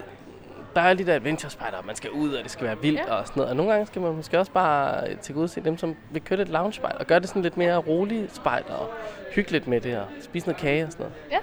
der 0.75 0.81
er 0.81 0.93
lidt 0.93 1.09
adventure 1.09 1.51
spider, 1.51 1.83
man 1.87 1.97
skal 1.97 2.11
ud, 2.11 2.33
og 2.35 2.43
det 2.43 2.51
skal 2.51 2.67
være 2.67 2.79
vildt 2.83 2.99
Ja. 3.09 3.15
og 3.15 3.27
sådan 3.27 3.39
noget. 3.41 3.51
Og 3.51 3.57
nogle 3.57 3.73
gange 3.73 3.87
skal 3.87 4.03
man 4.03 4.13
måske 4.17 4.39
også 4.39 4.53
bare 4.53 5.09
øh, 5.11 5.17
til 5.19 5.49
se 5.49 5.61
dem, 5.61 5.79
som 5.79 5.97
vil 6.11 6.23
køre 6.25 6.37
lidt 6.39 6.49
lounge 6.49 6.73
spider, 6.73 6.93
og 7.01 7.07
gøre 7.07 7.21
det 7.21 7.29
sådan 7.29 7.43
lidt 7.43 7.57
mere 7.57 7.77
rolig 7.77 8.27
spider, 8.33 8.75
og 8.75 8.91
hygge 9.35 9.51
lidt 9.53 9.67
med 9.67 9.81
det, 9.81 9.97
og 9.99 10.07
spise 10.21 10.47
noget 10.47 10.61
kage 10.61 10.85
og 10.85 10.93
sådan 10.93 11.07
noget. 11.07 11.15
Ja. 11.31 11.39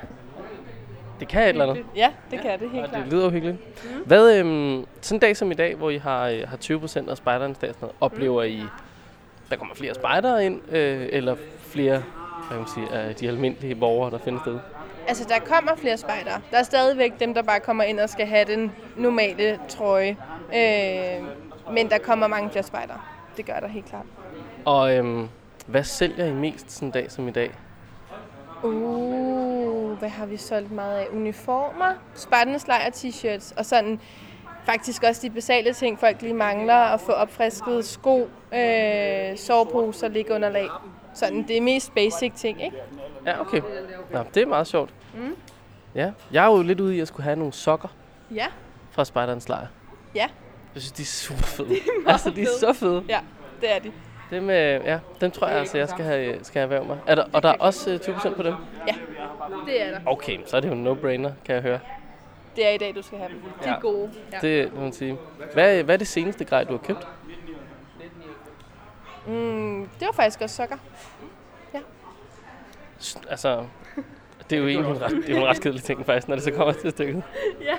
Det 1.21 1.29
kan 1.29 1.41
et 1.43 1.49
eller 1.49 1.69
andet. 1.69 1.85
Ja, 1.95 2.09
det 2.31 2.41
kan 2.41 2.59
det 2.59 2.69
helt 2.69 2.83
Og 2.83 2.89
klart. 2.89 3.03
det 3.03 3.13
lyder 3.13 3.27
uhyggeligt. 3.27 3.57
Mm. 3.83 3.89
Hvad, 4.05 4.37
øhm, 4.37 4.85
sådan 5.01 5.15
en 5.15 5.19
dag 5.19 5.37
som 5.37 5.51
i 5.51 5.53
dag, 5.53 5.75
hvor 5.75 5.89
I 5.89 5.97
har, 5.97 6.27
øh, 6.27 6.43
har 6.47 6.57
20% 6.57 7.09
af 7.09 7.17
spejdernes 7.17 7.57
dag, 7.57 7.69
sådan 7.69 7.77
noget, 7.81 7.95
oplever 8.01 8.43
I, 8.43 8.63
der 9.49 9.55
kommer 9.55 9.75
flere 9.75 9.93
spejdere 9.93 10.45
ind, 10.45 10.61
øh, 10.71 11.07
eller 11.11 11.35
flere 11.61 12.03
hvad 12.47 12.47
kan 12.49 12.57
man 12.57 12.67
sige, 12.91 12.99
af 12.99 13.15
de 13.15 13.27
almindelige 13.27 13.75
borgere, 13.75 14.11
der 14.11 14.17
findes 14.17 14.41
derude? 14.45 14.61
Altså, 15.07 15.25
der 15.29 15.39
kommer 15.39 15.75
flere 15.75 15.97
spejdere. 15.97 16.41
Der 16.51 16.57
er 16.57 16.63
stadigvæk 16.63 17.11
dem, 17.19 17.33
der 17.33 17.41
bare 17.41 17.59
kommer 17.59 17.83
ind 17.83 17.99
og 17.99 18.09
skal 18.09 18.25
have 18.25 18.45
den 18.45 18.71
normale 18.97 19.59
trøje. 19.69 20.17
Øh, 20.55 21.23
men 21.73 21.89
der 21.89 21.97
kommer 21.97 22.27
mange 22.27 22.49
flere 22.49 22.63
spejdere. 22.63 22.99
Det 23.37 23.45
gør 23.45 23.59
der 23.59 23.67
helt 23.67 23.85
klart. 23.85 24.05
Og 24.65 24.95
øhm, 24.95 25.27
hvad 25.67 25.83
sælger 25.83 26.25
I 26.25 26.33
mest 26.33 26.71
sådan 26.71 26.87
en 26.87 26.91
dag 26.91 27.11
som 27.11 27.27
i 27.27 27.31
dag? 27.31 27.51
Uh, 28.63 29.91
hvad 29.99 30.09
har 30.09 30.25
vi 30.25 30.37
solgt 30.37 30.71
meget 30.71 30.97
af? 30.97 31.07
Uniformer, 31.13 31.93
lejr 32.67 32.89
t-shirts, 32.89 33.53
og 33.57 33.65
sådan 33.65 33.99
faktisk 34.65 35.03
også 35.03 35.21
de 35.21 35.29
basale 35.29 35.73
ting, 35.73 35.99
folk 35.99 36.21
lige 36.21 36.33
mangler, 36.33 36.75
at 36.75 37.01
få 37.01 37.11
opfrisket 37.11 37.85
sko, 37.85 38.29
øh, 38.53 39.37
soveposer, 39.37 40.07
liggeunderlag. 40.07 40.67
Sådan 41.13 41.47
det 41.47 41.57
er 41.57 41.61
mest 41.61 41.93
basic 41.95 42.33
ting, 42.35 42.63
ikke? 42.63 42.77
Ja, 43.25 43.41
okay. 43.41 43.61
Nå, 44.11 44.19
det 44.33 44.43
er 44.43 44.47
meget 44.47 44.67
sjovt. 44.67 44.93
Mm. 45.13 45.35
Ja, 45.95 46.11
jeg 46.31 46.43
er 46.45 46.51
jo 46.51 46.61
lidt 46.61 46.79
ude 46.79 46.95
i 46.97 46.99
at 46.99 47.07
skulle 47.07 47.23
have 47.23 47.35
nogle 47.35 47.53
sokker 47.53 47.87
Ja, 48.35 48.47
fra 48.91 49.05
Spejderens 49.05 49.49
Lejr. 49.49 49.67
ja, 50.15 50.27
Jeg 50.75 50.81
synes, 50.81 50.91
de 50.91 51.01
er 51.01 51.05
super 51.05 51.43
fede. 51.43 51.69
altså, 52.07 52.29
de 52.29 52.41
er 52.41 52.47
så 52.59 52.73
fede. 52.73 53.03
ja, 53.09 53.19
det 53.61 53.75
er 53.75 53.79
de. 53.79 53.91
Dem, 54.31 54.49
øh, 54.49 54.55
ja, 54.85 54.99
dem 55.21 55.31
tror 55.31 55.47
jeg 55.47 55.57
altså, 55.57 55.77
jeg 55.77 55.89
skal 55.89 56.05
have, 56.05 56.39
skal 56.43 56.59
have 56.59 56.63
erhverv 56.63 56.85
mig. 56.85 56.99
Er 57.07 57.15
der, 57.15 57.25
og 57.33 57.43
der 57.43 57.49
er 57.49 57.53
også 57.59 57.91
øh, 57.91 58.15
20% 58.15 58.35
på 58.35 58.43
dem? 58.43 58.53
Ja, 58.87 58.95
det 59.65 59.81
er 59.87 59.91
der. 59.91 59.99
Okay, 60.05 60.37
så 60.45 60.57
er 60.57 60.61
det 60.61 60.67
jo 60.67 60.73
en 60.73 60.87
no-brainer, 60.87 61.31
kan 61.45 61.55
jeg 61.55 61.61
høre. 61.61 61.79
Det 62.55 62.67
er 62.67 62.71
i 62.71 62.77
dag, 62.77 62.95
du 62.95 63.01
skal 63.01 63.17
have 63.17 63.29
dem. 63.29 63.41
De 63.63 63.69
er 63.69 63.73
Ja. 63.73 63.79
gode. 63.79 64.11
Ja. 64.31 64.37
Det 64.41 64.73
må 64.73 64.81
man 64.81 64.93
sige. 64.93 65.17
Hvad, 65.53 65.83
hvad 65.83 65.95
er 65.95 65.97
det 65.97 66.07
seneste 66.07 66.45
grej, 66.45 66.63
du 66.63 66.71
har 66.71 66.77
købt? 66.77 67.07
Mm, 69.27 69.89
det 69.99 70.05
var 70.07 70.13
faktisk 70.13 70.41
også 70.41 70.55
sokker. 70.55 70.75
S- 73.01 73.17
Altså, 73.29 73.65
det 74.49 74.55
er 74.55 74.59
jo 74.61 74.67
egentlig 74.67 74.91
en 74.95 75.01
ret, 75.01 75.11
det 75.27 75.35
er 75.35 75.39
en 75.41 75.47
ret 75.47 75.61
kedelig 75.61 75.83
ting 75.83 76.05
faktisk, 76.05 76.27
når 76.27 76.35
det 76.35 76.43
så 76.43 76.51
kommer 76.51 76.73
til 76.73 76.91
stykket. 76.91 77.23
Ja. 77.61 77.75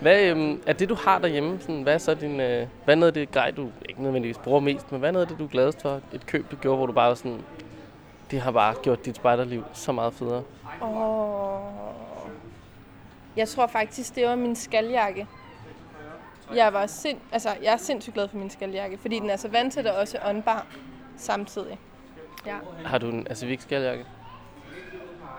Hvad 0.00 0.22
øhm, 0.22 0.62
er 0.66 0.72
det, 0.72 0.88
du 0.88 0.94
har 0.94 1.18
derhjemme? 1.18 1.58
Sådan, 1.60 1.82
hvad 1.82 1.94
er 1.94 1.98
så 1.98 2.14
din, 2.14 2.40
øh, 2.40 2.66
hvad 2.84 2.94
er 2.94 2.98
noget 2.98 3.10
af 3.10 3.14
det 3.14 3.30
grej, 3.30 3.50
du 3.50 3.68
ikke 3.88 4.02
nødvendigvis 4.02 4.38
bruger 4.38 4.60
mest, 4.60 4.92
men 4.92 4.98
hvad 4.98 5.08
er 5.08 5.12
noget 5.12 5.26
af 5.26 5.28
det, 5.28 5.38
du 5.38 5.44
er 5.44 5.48
gladest 5.48 5.82
for? 5.82 6.00
Et 6.12 6.26
køb, 6.26 6.50
du 6.50 6.56
gjorde, 6.56 6.76
hvor 6.76 6.86
du 6.86 6.92
bare 6.92 7.08
var 7.08 7.14
sådan, 7.14 7.40
det 8.30 8.40
har 8.40 8.50
bare 8.50 8.74
gjort 8.82 9.04
dit 9.04 9.16
spejderliv 9.16 9.64
så 9.72 9.92
meget 9.92 10.14
federe. 10.14 10.42
Åh. 10.82 11.60
Jeg 13.36 13.48
tror 13.48 13.66
faktisk, 13.66 14.14
det 14.14 14.26
var 14.26 14.34
min 14.34 14.56
skaljakke. 14.56 15.26
Jeg, 16.54 16.72
var 16.72 16.86
sind, 16.86 17.18
altså, 17.32 17.48
jeg 17.62 17.72
er 17.72 17.76
sindssygt 17.76 18.14
glad 18.14 18.28
for 18.28 18.36
min 18.36 18.50
skaljakke, 18.50 18.98
fordi 18.98 19.18
den 19.18 19.30
er 19.30 19.36
så 19.36 19.48
vant 19.48 19.72
til 19.72 19.84
det 19.84 19.92
også 19.92 20.18
åndbar 20.24 20.66
samtidig. 21.16 21.78
Ja. 22.46 22.56
Har 22.84 22.98
du 22.98 23.08
en 23.08 23.26
Asivik 23.30 23.60
skærjakke? 23.60 24.04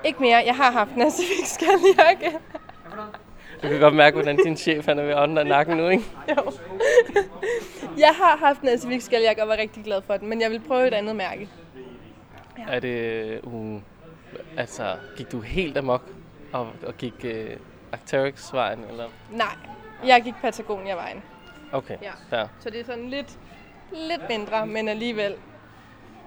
Ikke 0.06 0.22
mere. 0.22 0.44
Jeg 0.46 0.56
har 0.56 0.72
haft 0.72 0.92
en 0.92 1.02
Asivik 1.02 1.46
skaljakke. 1.46 2.40
Du 3.64 3.68
kan 3.68 3.80
godt 3.80 3.96
mærke, 3.96 4.14
hvordan 4.14 4.38
din 4.38 4.58
chef 4.58 4.86
han 4.86 5.00
er 5.00 5.04
ved 5.04 5.16
ånden 5.16 5.38
af 5.38 5.46
nakken 5.48 5.78
nu, 5.78 5.88
ikke? 5.88 6.04
Jo. 6.30 6.52
Jeg 7.98 8.10
har 8.16 8.38
haft 8.38 8.62
en 8.62 8.68
Asivik 8.68 9.02
skaljakke 9.02 9.42
og 9.42 9.48
var 9.48 9.58
rigtig 9.58 9.84
glad 9.84 10.02
for 10.02 10.18
den, 10.18 10.28
men 10.30 10.42
jeg 10.42 10.52
vil 10.52 10.60
prøve 10.68 10.88
et 10.88 10.94
andet 10.94 11.16
mærke. 11.16 11.50
Er 12.68 12.80
det, 12.80 13.40
uh, 13.44 13.82
altså, 14.58 14.96
gik 15.18 15.32
du 15.32 15.40
helt 15.42 15.78
amok 15.78 16.04
og, 16.54 16.68
og 16.88 16.98
gik 16.98 17.14
uh, 17.24 17.32
Arcteryx-vejen, 17.92 18.80
eller? 18.90 19.06
Nej, 19.32 19.56
jeg 20.06 20.22
gik 20.24 20.34
Patagonia-vejen. 20.42 21.24
Okay, 21.72 21.98
Ja. 22.02 22.12
fair. 22.30 22.48
Så 22.60 22.70
det 22.70 22.80
er 22.80 22.86
sådan 22.86 23.10
lidt, 23.10 23.38
lidt 23.92 24.22
mindre, 24.30 24.66
men 24.68 24.88
alligevel 24.88 25.36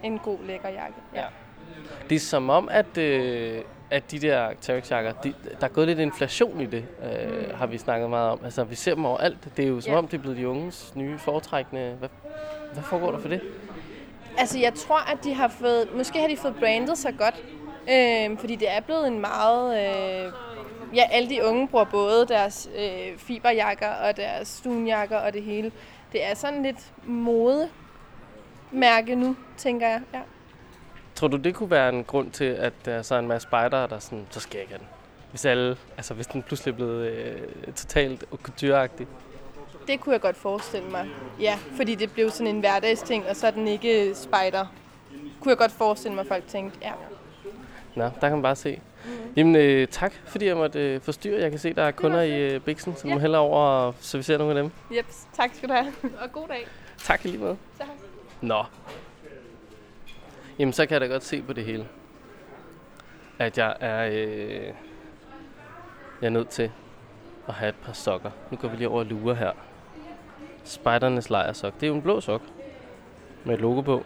en 0.03 0.19
god, 0.19 0.39
lækker 0.47 0.69
jakke. 0.69 0.95
Ja. 1.15 1.25
Det 2.11 2.17
er 2.17 2.21
som 2.21 2.51
om, 2.51 2.69
at, 2.73 2.99
øh, 2.99 3.61
at 3.95 4.11
de 4.11 4.19
der 4.19 4.41
Arcteryx-jakker, 4.41 5.13
de, 5.13 5.35
der 5.61 5.65
er 5.67 5.69
gået 5.69 5.87
lidt 5.87 5.99
inflation 5.99 6.61
i 6.61 6.67
det, 6.67 6.85
øh, 7.03 7.49
mm. 7.49 7.55
har 7.55 7.67
vi 7.67 7.79
snakket 7.79 8.11
meget 8.11 8.31
om. 8.31 8.41
Altså, 8.45 8.65
vi 8.65 8.75
ser 8.75 8.95
dem 8.95 9.05
overalt. 9.05 9.57
Det 9.57 9.65
er 9.65 9.69
jo 9.69 9.81
som 9.81 9.93
Ja. 9.93 9.99
om, 9.99 10.09
det 10.09 10.17
er 10.19 10.21
blevet 10.21 10.39
de 10.39 10.49
unges 10.49 10.93
nye 10.97 11.19
foretrækkende. 11.19 11.95
Hvad, 11.99 12.09
hvad 12.73 12.83
foregår 12.83 13.11
der 13.11 13.19
for 13.19 13.29
det? 13.29 13.41
Altså, 14.39 14.59
jeg 14.59 14.75
tror, 14.75 15.13
at 15.13 15.19
de 15.25 15.35
har 15.35 15.49
fået... 15.49 15.89
Måske 15.97 16.21
har 16.21 16.29
de 16.29 16.37
fået 16.37 16.57
brandet 16.57 16.99
sig 16.99 17.15
godt. 17.19 17.35
Øh, 17.91 18.39
fordi 18.39 18.57
det 18.57 18.71
er 18.71 18.81
blevet 18.81 19.07
en 19.07 19.21
meget... 19.21 19.79
Øh, 19.79 20.33
ja, 20.95 21.03
alle 21.11 21.29
de 21.31 21.45
unge 21.45 21.69
bruger 21.69 21.85
både 21.85 22.27
deres 22.27 22.69
øh, 22.79 23.19
fiberjakker 23.19 23.89
og 23.89 24.17
deres 24.17 24.61
dunjakker 24.65 25.17
og 25.19 25.33
det 25.33 25.43
hele. 25.43 25.73
Det 26.13 26.25
er 26.31 26.35
sådan 26.35 26.63
lidt 26.63 26.93
modemærke 27.05 27.71
nu, 29.15 29.37
tænker 29.57 29.89
jeg. 29.89 30.01
Ja. 30.15 30.21
Tror 31.15 31.29
du, 31.29 31.37
det 31.37 31.55
kunne 31.55 31.71
være 31.71 31.89
en 31.89 32.05
grund 32.05 32.31
til, 32.31 32.45
at 32.45 32.73
der 32.85 32.93
er 32.95 33.03
så 33.03 33.15
en 33.15 33.29
masse 33.29 33.49
spejdere, 33.49 33.89
der 33.89 33.99
sådan, 33.99 34.27
så 34.31 34.41
skal 34.41 34.57
jeg 34.59 34.63
ikke 34.63 34.75
den? 34.75 34.87
Hvis 35.31 35.45
alle, 35.45 35.77
altså 35.97 36.15
hvis 36.15 36.27
den 36.27 36.43
pludselig 36.43 36.73
er 36.73 36.77
blevet 36.77 37.07
øh, 37.11 37.41
totalt 37.75 38.25
coutureagtig. 38.43 39.07
Det 39.87 40.01
kunne 40.01 40.13
jeg 40.13 40.21
godt 40.21 40.37
forestille 40.37 40.89
mig. 40.89 41.09
Ja, 41.41 41.59
fordi 41.77 41.95
det 41.95 42.13
blev 42.13 42.31
sådan 42.31 42.47
en 42.47 42.61
hverdagsting, 42.61 43.25
og 43.31 43.37
så 43.37 43.47
er 43.47 43.51
den 43.51 43.69
ikke 43.69 44.15
spejder. 44.15 44.67
Kunne 45.41 45.51
jeg 45.51 45.59
godt 45.59 45.73
forestille 45.73 46.15
mig, 46.15 46.21
at 46.23 46.29
folk 46.29 46.47
tænkte, 46.49 46.79
ja. 46.83 46.93
Nå, 47.95 48.05
der 48.05 48.11
kan 48.21 48.33
man 48.33 48.43
bare 48.43 48.57
se. 48.57 48.81
Jamen, 49.37 49.57
øh, 49.57 49.89
tak, 49.89 50.13
fordi 50.27 50.47
jeg 50.47 50.57
måtte 50.57 50.95
øh, 50.95 51.01
forstyrre. 51.01 51.41
Jeg 51.41 51.51
kan 51.51 51.61
se, 51.61 51.73
der 51.75 51.83
er 51.83 51.91
kunder 51.91 52.23
i 52.23 52.41
øh, 52.41 52.61
Bixen, 52.61 52.97
som 52.97 53.09
Ja. 53.11 53.15
ja. 53.15 53.21
hælder 53.21 53.39
over 53.39 53.59
og 53.61 53.95
servicerer 54.01 54.39
nogle 54.39 54.59
af 54.59 54.63
dem. 54.63 54.97
Jeps, 54.97 55.27
tak 55.37 55.51
skal 55.55 55.69
du 55.69 55.75
have. 55.75 55.93
Og 56.23 56.33
god 56.33 56.49
dag. 56.49 56.67
Tak 56.99 57.25
i 57.25 57.29
lige 57.29 57.39
måde. 57.41 57.57
Tak. 57.79 57.89
Nå. 58.41 58.65
Jamen, 60.59 60.73
så 60.73 60.87
kan 60.87 60.93
jeg 60.93 61.01
da 61.01 61.07
godt 61.07 61.25
se 61.25 61.43
på 61.43 61.53
det 61.53 61.65
hele, 61.65 61.89
at 63.39 63.59
jeg 63.59 63.77
er, 63.81 64.07
øh, 64.07 64.75
jeg 66.21 66.27
er 66.27 66.29
nødt 66.29 66.49
til 66.49 66.71
at 67.49 67.55
have 67.55 67.69
et 67.69 67.75
par 67.75 67.93
sokker. 67.93 68.31
Nu 68.51 68.57
går 68.57 68.69
vi 68.69 68.77
lige 68.77 68.89
over 68.89 68.99
og 68.99 69.07
lurer 69.07 69.35
her. 69.35 69.53
Spejdernes 70.65 71.31
lejersok. 71.31 71.75
Det 71.75 71.83
er 71.83 71.89
jo 71.89 71.95
en 71.95 72.03
blå 72.03 72.21
sok 72.21 72.43
med 73.45 73.55
et 73.55 73.61
logo 73.61 73.81
på. 73.81 74.05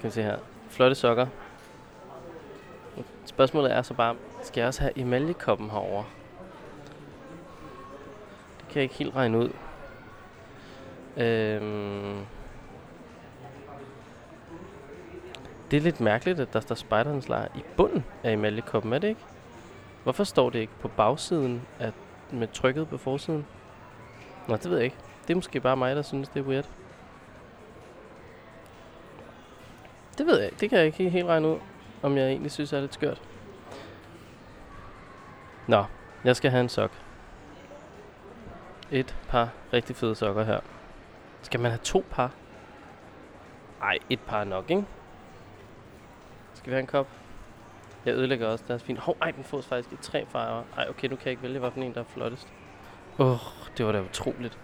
Kan 0.00 0.08
vi 0.08 0.10
se 0.10 0.22
her. 0.22 0.38
Flotte 0.68 0.94
sokker. 0.94 1.26
Spørgsmålet 3.24 3.72
er 3.72 3.82
så 3.82 3.94
bare, 3.94 4.16
skal 4.42 4.60
jeg 4.60 4.68
også 4.68 4.80
have 4.80 4.98
emaljekoppen 4.98 5.70
herover? 5.70 6.04
Det 8.58 8.68
kan 8.68 8.74
jeg 8.74 8.82
ikke 8.82 8.94
helt 8.94 9.16
regne 9.16 9.38
ud. 9.38 9.50
Øhm, 11.16 12.26
Det 15.70 15.76
er 15.76 15.80
lidt 15.80 16.00
mærkeligt, 16.00 16.40
at 16.40 16.52
der 16.52 16.60
står 16.60 16.74
spejderens 16.74 17.28
lejr 17.28 17.48
i 17.54 17.62
bunden 17.76 18.04
af 18.24 18.32
emaljekoppen, 18.32 18.92
er 18.92 18.98
det 18.98 19.08
ikke? 19.08 19.20
Hvorfor 20.02 20.24
står 20.24 20.50
det 20.50 20.58
ikke 20.58 20.72
på 20.80 20.88
bagsiden 20.88 21.62
af, 21.80 21.92
med 22.30 22.48
trykket 22.52 22.88
på 22.88 22.98
forsiden? 22.98 23.46
Nå, 24.48 24.56
det 24.56 24.70
ved 24.70 24.76
jeg 24.76 24.84
ikke. 24.84 24.96
Det 25.22 25.30
er 25.30 25.34
måske 25.34 25.60
bare 25.60 25.76
mig, 25.76 25.96
der 25.96 26.02
synes, 26.02 26.28
det 26.28 26.40
er 26.40 26.44
weird. 26.44 26.68
Det 30.18 30.26
ved 30.26 30.36
jeg 30.36 30.44
ikke. 30.44 30.56
Det 30.60 30.70
kan 30.70 30.78
jeg 30.78 30.86
ikke 30.86 31.10
helt 31.10 31.26
regne 31.26 31.48
ud, 31.48 31.58
om 32.02 32.16
jeg 32.16 32.28
egentlig 32.28 32.52
synes 32.52 32.72
er 32.72 32.80
lidt 32.80 32.94
skørt. 32.94 33.22
Nå, 35.66 35.84
jeg 36.24 36.36
skal 36.36 36.50
have 36.50 36.60
en 36.60 36.68
sok. 36.68 36.90
Et 38.90 39.16
par 39.28 39.48
rigtig 39.72 39.96
fede 39.96 40.14
sokker 40.14 40.44
her. 40.44 40.60
Skal 41.42 41.60
man 41.60 41.70
have 41.70 41.80
to 41.84 42.04
par? 42.10 42.30
Ej, 43.82 43.98
et 44.10 44.20
par 44.20 44.44
nok, 44.44 44.70
ikke? 44.70 44.84
Skal 46.66 46.70
vi 46.70 46.74
have 46.74 46.80
en 46.80 46.86
kop? 46.86 47.08
Jeg 48.04 48.14
ødelægger 48.14 48.46
også 48.46 48.64
deres 48.68 48.82
fine. 48.82 48.98
Hov, 48.98 49.16
ej, 49.22 49.30
den 49.30 49.44
fås 49.44 49.66
faktisk 49.66 49.92
i 49.92 49.96
tre 50.02 50.26
farver. 50.26 50.62
Ej, 50.76 50.86
okay, 50.88 51.08
nu 51.08 51.16
kan 51.16 51.24
jeg 51.24 51.30
ikke 51.30 51.42
vælge, 51.42 51.58
hvilken 51.58 51.82
en, 51.82 51.94
der 51.94 52.00
er 52.00 52.04
flottest. 52.04 52.48
Åh, 53.18 53.30
oh, 53.30 53.38
det 53.78 53.86
var 53.86 53.92
da 53.92 54.00
utroligt. 54.00 54.58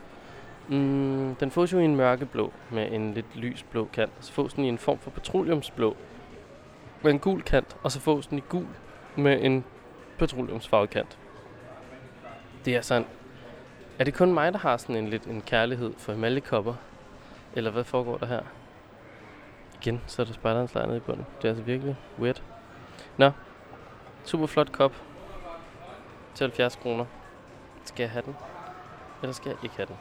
Mm, 0.69 1.35
den 1.35 1.51
fås 1.51 1.73
jo 1.73 1.79
i 1.79 1.85
en 1.85 1.97
mørkeblå 1.97 2.53
med 2.71 2.93
en 2.93 3.15
lidt 3.15 3.37
lysblå 3.37 3.89
kant. 3.93 4.13
Så 4.21 4.33
fås 4.33 4.55
den 4.55 4.65
i 4.65 4.69
en 4.69 4.79
form 4.79 4.99
for 4.99 5.11
petroleumsblå 5.11 5.97
med 7.03 7.11
en 7.11 7.19
gul 7.19 7.43
kant. 7.43 7.77
Og 7.83 7.93
så 7.93 8.01
fås 8.01 8.27
den 8.27 8.39
i 8.39 8.43
gul 8.49 8.67
med 9.17 9.39
en 9.43 9.65
petroleumsfarvet 10.19 10.91
kant. 10.91 11.19
Det 12.65 12.77
er 12.77 12.81
sådan... 12.81 13.07
Er 13.99 14.05
det 14.05 14.15
kun 14.15 14.35
mig, 14.35 14.53
der 14.53 14.59
har 14.59 14.77
sådan 14.77 14.97
en 14.97 15.09
lidt 15.09 15.25
en 15.25 15.43
kærlighed 15.43 15.93
for 15.99 16.13
emaljekopper? 16.13 16.75
Eller 17.55 17.71
hvad 17.71 17.85
foregår 17.85 18.17
der 18.17 18.27
her? 18.27 18.43
Igen, 19.83 20.01
så 20.07 20.23
er 20.23 20.27
der 20.27 20.33
spejderens 20.33 20.75
lejr 20.75 20.87
nede 20.87 20.97
i 20.97 21.01
bunden. 21.01 21.27
Det 21.37 21.45
er 21.45 21.49
altså 21.49 21.65
virkelig 21.65 21.97
weird. 22.19 22.43
Nå, 23.17 23.31
super 24.25 24.47
flot 24.47 24.73
kop. 24.73 24.93
Til 26.35 26.45
70 26.45 26.77
kroner. 26.77 27.05
Skal 27.85 28.03
jeg 28.03 28.11
have 28.11 28.23
den? 28.23 28.37
Eller 29.23 29.35
skal 29.35 29.49
jeg 29.49 29.59
ikke 29.63 29.77
have 29.77 29.87
den? 29.87 29.97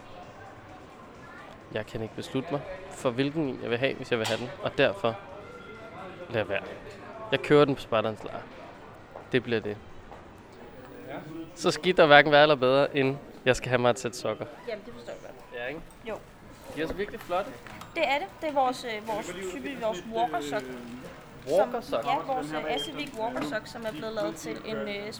Jeg 1.73 1.85
kan 1.85 2.01
ikke 2.01 2.15
beslutte 2.15 2.51
mig 2.51 2.61
for 2.89 3.09
hvilken 3.09 3.43
en 3.43 3.59
jeg 3.61 3.69
vil 3.69 3.77
have, 3.77 3.95
hvis 3.95 4.11
jeg 4.11 4.19
vil 4.19 4.27
have 4.27 4.39
den. 4.39 4.49
Og 4.63 4.77
derfor 4.77 5.15
lad 6.29 6.43
være. 6.43 6.63
Jeg 7.31 7.39
kører 7.41 7.65
den 7.65 7.75
på 7.75 7.81
spejderens 7.81 8.23
lejr. 8.23 8.41
Det 9.31 9.43
bliver 9.43 9.59
det. 9.59 9.77
Så 11.55 11.71
skidt 11.71 11.97
der 11.97 12.05
hverken 12.05 12.31
være 12.31 12.41
eller 12.41 12.55
bedre, 12.55 12.97
end 12.97 13.17
jeg 13.45 13.55
skal 13.55 13.69
have 13.69 13.79
mig 13.81 13.89
et 13.89 13.99
sæt 13.99 14.15
sokker. 14.15 14.45
Jamen, 14.67 14.85
det 14.85 14.93
forstår 14.93 15.11
jeg 15.11 15.21
godt. 15.21 15.61
Ja, 15.61 15.67
ikke? 15.67 15.81
Jo. 16.09 16.15
De 16.75 16.81
er 16.81 16.87
så 16.87 16.93
virkelig 16.93 17.19
flotte. 17.19 17.51
Det 17.95 18.03
er 18.07 18.17
det. 18.19 18.27
Det 18.41 18.49
er 18.49 18.53
vores, 18.53 18.85
øh, 18.85 19.07
vores 19.07 19.27
type, 19.51 19.81
vores 19.81 20.03
walker 20.13 20.41
sock. 20.41 20.63
Walker 21.51 21.81
Som, 21.81 21.83
sock. 21.83 22.05
ja, 22.05 22.33
vores 22.33 22.51
øh, 22.51 22.75
Asivik 22.75 23.13
walker 23.19 23.41
sock, 23.49 23.67
som 23.67 23.85
er 23.85 23.91
blevet 23.91 24.13
lavet 24.13 24.35
til 24.35 24.57
en 24.65 24.75
øh, 24.75 25.13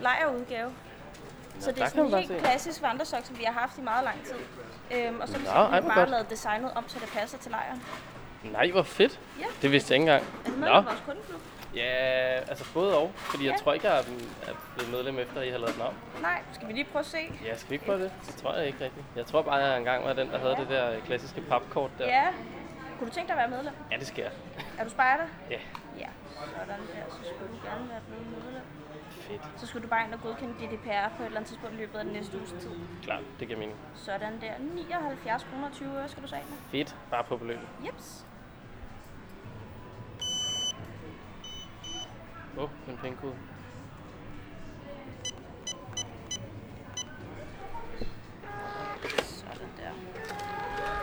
lejerudgave. 0.00 0.72
Så 1.60 1.72
det 1.72 1.82
er 1.82 1.86
sådan 1.88 2.06
en 2.06 2.14
helt 2.14 2.42
klassisk 2.42 2.82
vandresok, 2.82 3.24
som 3.24 3.38
vi 3.38 3.44
har 3.44 3.52
haft 3.52 3.78
i 3.78 3.80
meget 3.80 4.04
lang 4.04 4.16
tid. 4.24 4.34
Øhm, 4.98 5.20
og 5.20 5.28
så 5.28 5.38
har 5.50 5.80
vi 5.80 5.86
bare 5.88 6.10
lavet 6.10 6.30
designet 6.30 6.72
om, 6.74 6.88
så 6.88 6.98
det 6.98 7.08
passer 7.08 7.38
til 7.38 7.50
lejren. 7.50 7.82
Nej, 8.52 8.70
hvor 8.70 8.82
fedt. 8.82 9.20
Ja. 9.40 9.44
Det 9.62 9.72
vidste 9.72 9.94
jeg 9.94 10.00
ikke 10.00 10.12
engang. 10.12 10.24
Er 10.46 10.50
du 10.50 10.56
med 10.56 10.68
Nå. 10.68 10.80
vores 10.80 11.02
kundeklub? 11.06 11.40
Ja, 11.78 12.40
altså 12.50 12.64
både 12.74 12.98
og. 12.98 13.10
Fordi 13.14 13.44
jeg 13.44 13.52
Ja. 13.52 13.58
tror 13.58 13.72
ikke, 13.72 13.88
jeg 13.88 13.98
er 13.98 14.04
blevet 14.74 14.90
medlem 14.92 15.18
efter, 15.18 15.40
at 15.40 15.46
I 15.46 15.50
har 15.50 15.58
lavet 15.58 15.74
den 15.74 15.82
om. 15.82 15.94
Nej, 16.22 16.42
skal 16.52 16.68
vi 16.68 16.72
lige 16.72 16.84
prøve 16.92 17.00
at 17.00 17.06
se? 17.06 17.18
Ja, 17.44 17.56
skal 17.56 17.70
vi 17.70 17.74
ikke 17.74 17.84
prøve 17.86 18.02
det? 18.02 18.12
Det 18.26 18.34
tror 18.36 18.54
jeg 18.54 18.66
ikke 18.66 18.84
rigtigt. 18.84 19.06
Jeg 19.16 19.26
tror 19.26 19.42
bare, 19.42 19.62
at 19.62 19.68
jeg 19.68 19.78
engang 19.78 20.04
var 20.04 20.12
den, 20.12 20.30
der 20.30 20.38
havde 20.38 20.56
det 20.56 20.68
der 20.68 21.00
klassiske 21.00 21.40
papkort 21.40 21.90
der. 21.98 22.06
Ja. 22.06 22.26
Kunne 22.98 23.08
du 23.10 23.14
tænke 23.14 23.28
dig 23.32 23.36
at 23.42 23.50
være 23.50 23.56
medlem? 23.58 23.74
Ja, 23.92 23.96
det 23.96 24.06
skal 24.06 24.22
jeg. 24.22 24.32
Er 24.78 24.84
du 24.84 24.90
spejder? 24.90 25.24
Ja. 25.50 25.58
Ja. 25.98 26.08
Sådan 26.34 26.68
der, 26.68 27.04
så 27.10 27.18
skulle 27.30 27.52
du 27.52 27.58
gerne 27.68 27.88
være 27.90 28.00
blevet 28.08 28.26
medlem. 28.26 28.62
Fedt. 29.10 29.42
Så 29.60 29.66
skulle 29.66 29.82
du 29.82 29.88
bare 29.88 30.04
ind 30.04 30.14
og 30.14 30.20
godkende 30.22 30.54
GDPR 30.54 31.08
på 31.16 31.22
et 31.22 31.26
eller 31.26 31.36
andet 31.36 31.46
tidspunkt 31.48 31.74
i 31.74 31.78
løbet 31.78 31.98
af 31.98 32.04
den 32.04 32.12
næste 32.12 32.36
uges 32.38 32.50
tid. 32.60 32.70
Klart, 33.02 33.22
det 33.40 33.46
giver 33.48 33.58
mening. 33.58 33.78
Sådan 33.94 34.40
der. 34.40 34.52
79 34.74 35.46
kroner 35.50 35.66
og 35.68 35.72
20 35.72 35.88
øre 35.98 36.08
skal 36.08 36.22
du 36.22 36.28
sige. 36.28 36.42
Fedt. 36.70 36.96
Bare 37.10 37.24
på 37.24 37.36
beløbet. 37.36 37.68
Jeps. 37.86 38.24
Oh, 42.58 42.68
en 42.88 42.96
pengekode. 43.02 43.34
Sådan 49.22 49.68
der. 49.76 49.90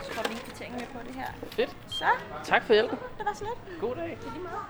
Så 0.04 0.12
får 0.14 0.30
vi 0.30 0.34
en 0.34 0.40
kvittering 0.40 0.74
med 0.74 0.82
på 0.94 1.00
det 1.08 1.16
her. 1.16 1.28
Fedt. 1.52 1.76
Så, 1.88 2.06
Tak 2.44 2.64
for 2.64 2.74
hjælpen. 2.74 2.98
det 3.18 3.26
var 3.26 3.34
så 3.34 3.44
lidt. 3.44 3.82
God 3.82 3.96
dag. 3.96 4.18
Det 4.22 4.28
er 4.28 4.32
lige 4.32 4.44
meget. 4.44 4.66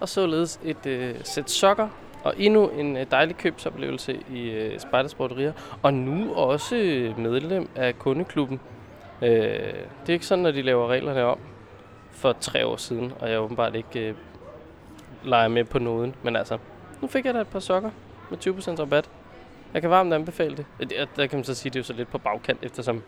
Og 0.00 0.08
således 0.08 0.60
et 0.64 0.86
øh, 0.86 1.14
sæt 1.24 1.50
sokker 1.50 1.88
og 2.24 2.34
endnu 2.36 2.68
en 2.68 2.96
øh, 2.96 3.06
dejlig 3.10 3.36
købsoplevelse 3.36 4.20
i 4.30 4.50
øh, 4.50 4.80
Spejdersporterier. 4.80 5.52
Og 5.82 5.94
nu 5.94 6.34
også 6.34 6.76
øh, 6.76 7.18
medlem 7.18 7.68
af 7.76 7.98
kundeklubben. 7.98 8.60
Øh, 9.22 9.28
det 9.30 10.08
er 10.08 10.12
ikke 10.12 10.26
sådan, 10.26 10.46
at 10.46 10.54
de 10.54 10.62
laver 10.62 10.88
reglerne 10.88 11.24
om 11.24 11.38
for 12.10 12.32
tre 12.32 12.66
år 12.66 12.76
siden, 12.76 13.12
og 13.20 13.30
jeg 13.30 13.40
åbenbart 13.40 13.74
ikke 13.74 14.08
øh, 14.08 14.14
lege 15.24 15.48
med 15.48 15.64
på 15.64 15.78
nåden. 15.78 16.14
Men 16.22 16.36
altså, 16.36 16.58
nu 17.00 17.08
fik 17.08 17.24
jeg 17.24 17.34
da 17.34 17.40
et 17.40 17.48
par 17.48 17.58
sokker 17.58 17.90
med 18.30 18.46
20% 18.46 18.80
rabat. 18.80 19.10
Jeg 19.74 19.82
kan 19.82 19.90
varmt 19.90 20.12
anbefale 20.14 20.56
det. 20.56 20.66
Der, 20.78 20.86
det. 20.86 21.08
Der 21.16 21.26
kan 21.26 21.36
man 21.36 21.44
så 21.44 21.54
sige, 21.54 21.70
at 21.70 21.74
det 21.74 21.78
er 21.78 21.82
jo 21.82 21.84
så 21.84 21.92
lidt 21.92 22.10
på 22.10 22.18
bagkant, 22.18 22.58
eftersom 22.62 23.02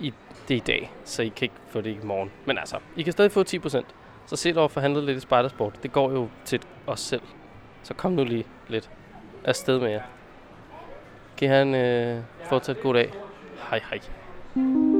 i, 0.00 0.12
det 0.48 0.54
er 0.54 0.58
i 0.58 0.62
dag, 0.66 0.92
så 1.04 1.22
I 1.22 1.28
kan 1.28 1.46
ikke 1.46 1.54
få 1.68 1.80
det 1.80 1.90
i 1.90 1.98
morgen. 2.02 2.30
Men 2.44 2.58
altså, 2.58 2.78
I 2.96 3.02
kan 3.02 3.12
stadig 3.12 3.32
få 3.32 3.42
10%. 3.42 3.84
Så 4.26 4.36
se 4.36 4.52
dog 4.52 4.70
forhandlet 4.70 5.04
lidt 5.04 5.16
i 5.16 5.20
Spidersport. 5.20 5.82
Det 5.82 5.92
går 5.92 6.10
jo 6.12 6.28
til 6.44 6.60
os 6.86 7.00
selv. 7.00 7.22
Så 7.82 7.94
kom 7.94 8.12
nu 8.12 8.24
lige 8.24 8.46
lidt 8.68 8.90
afsted 9.44 9.80
med 9.80 9.90
jer. 9.90 10.02
Kan 11.36 11.46
I 11.46 11.48
have 11.48 11.62
en 11.62 11.74
øh, 11.74 12.22
fortsat 12.48 12.80
god 12.80 12.94
dag. 12.94 13.12
Hej 13.70 13.80
hej. 13.90 14.93